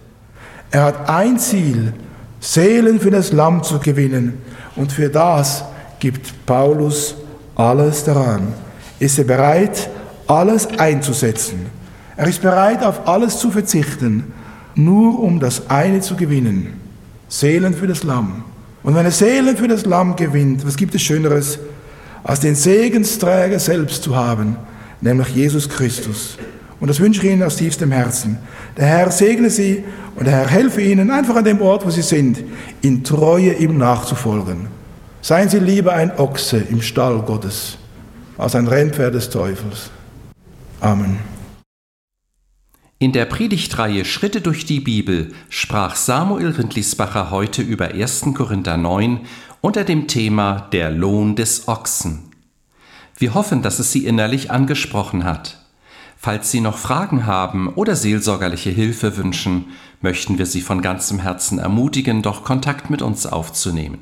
[0.72, 1.92] Er hat ein Ziel,
[2.40, 4.42] Seelen für das Lamm zu gewinnen.
[4.74, 5.64] Und für das
[6.00, 7.14] gibt Paulus
[7.54, 8.52] alles daran.
[8.98, 9.88] Ist er bereit,
[10.26, 11.66] alles einzusetzen?
[12.16, 14.32] Er ist bereit, auf alles zu verzichten,
[14.74, 16.80] nur um das eine zu gewinnen.
[17.28, 18.44] Seelen für das Lamm.
[18.82, 21.58] Und wenn er Seelen für das Lamm gewinnt, was gibt es Schöneres,
[22.24, 24.56] als den Segensträger selbst zu haben,
[25.00, 26.38] nämlich Jesus Christus.
[26.82, 28.38] Und das wünsche ich Ihnen aus tiefstem Herzen.
[28.76, 29.84] Der Herr segne Sie
[30.16, 32.42] und der Herr helfe Ihnen einfach an dem Ort, wo Sie sind,
[32.80, 34.66] in Treue ihm nachzufolgen.
[35.20, 37.78] Seien Sie lieber ein Ochse im Stall Gottes
[38.36, 39.90] als ein Rennpferd des Teufels.
[40.80, 41.18] Amen.
[42.98, 48.24] In der Predigtreihe Schritte durch die Bibel sprach Samuel Rindlisbacher heute über 1.
[48.34, 49.20] Korinther 9
[49.60, 52.24] unter dem Thema Der Lohn des Ochsen.
[53.16, 55.61] Wir hoffen, dass es Sie innerlich angesprochen hat.
[56.24, 61.58] Falls Sie noch Fragen haben oder seelsorgerliche Hilfe wünschen, möchten wir Sie von ganzem Herzen
[61.58, 63.98] ermutigen, doch Kontakt mit uns aufzunehmen.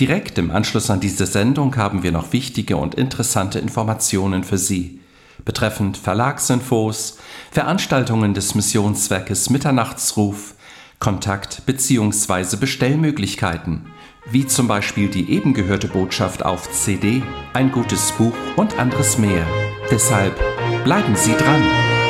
[0.00, 5.00] Direkt im Anschluss an diese Sendung haben wir noch wichtige und interessante Informationen für Sie
[5.44, 7.18] betreffend Verlagsinfos,
[7.50, 10.54] Veranstaltungen des Missionswerkes Mitternachtsruf,
[10.98, 12.56] Kontakt bzw.
[12.56, 13.84] Bestellmöglichkeiten,
[14.30, 19.44] wie zum Beispiel die eben gehörte Botschaft auf CD, ein gutes Buch und anderes mehr.
[19.90, 20.40] Deshalb
[20.84, 22.01] Bleiben Sie dran!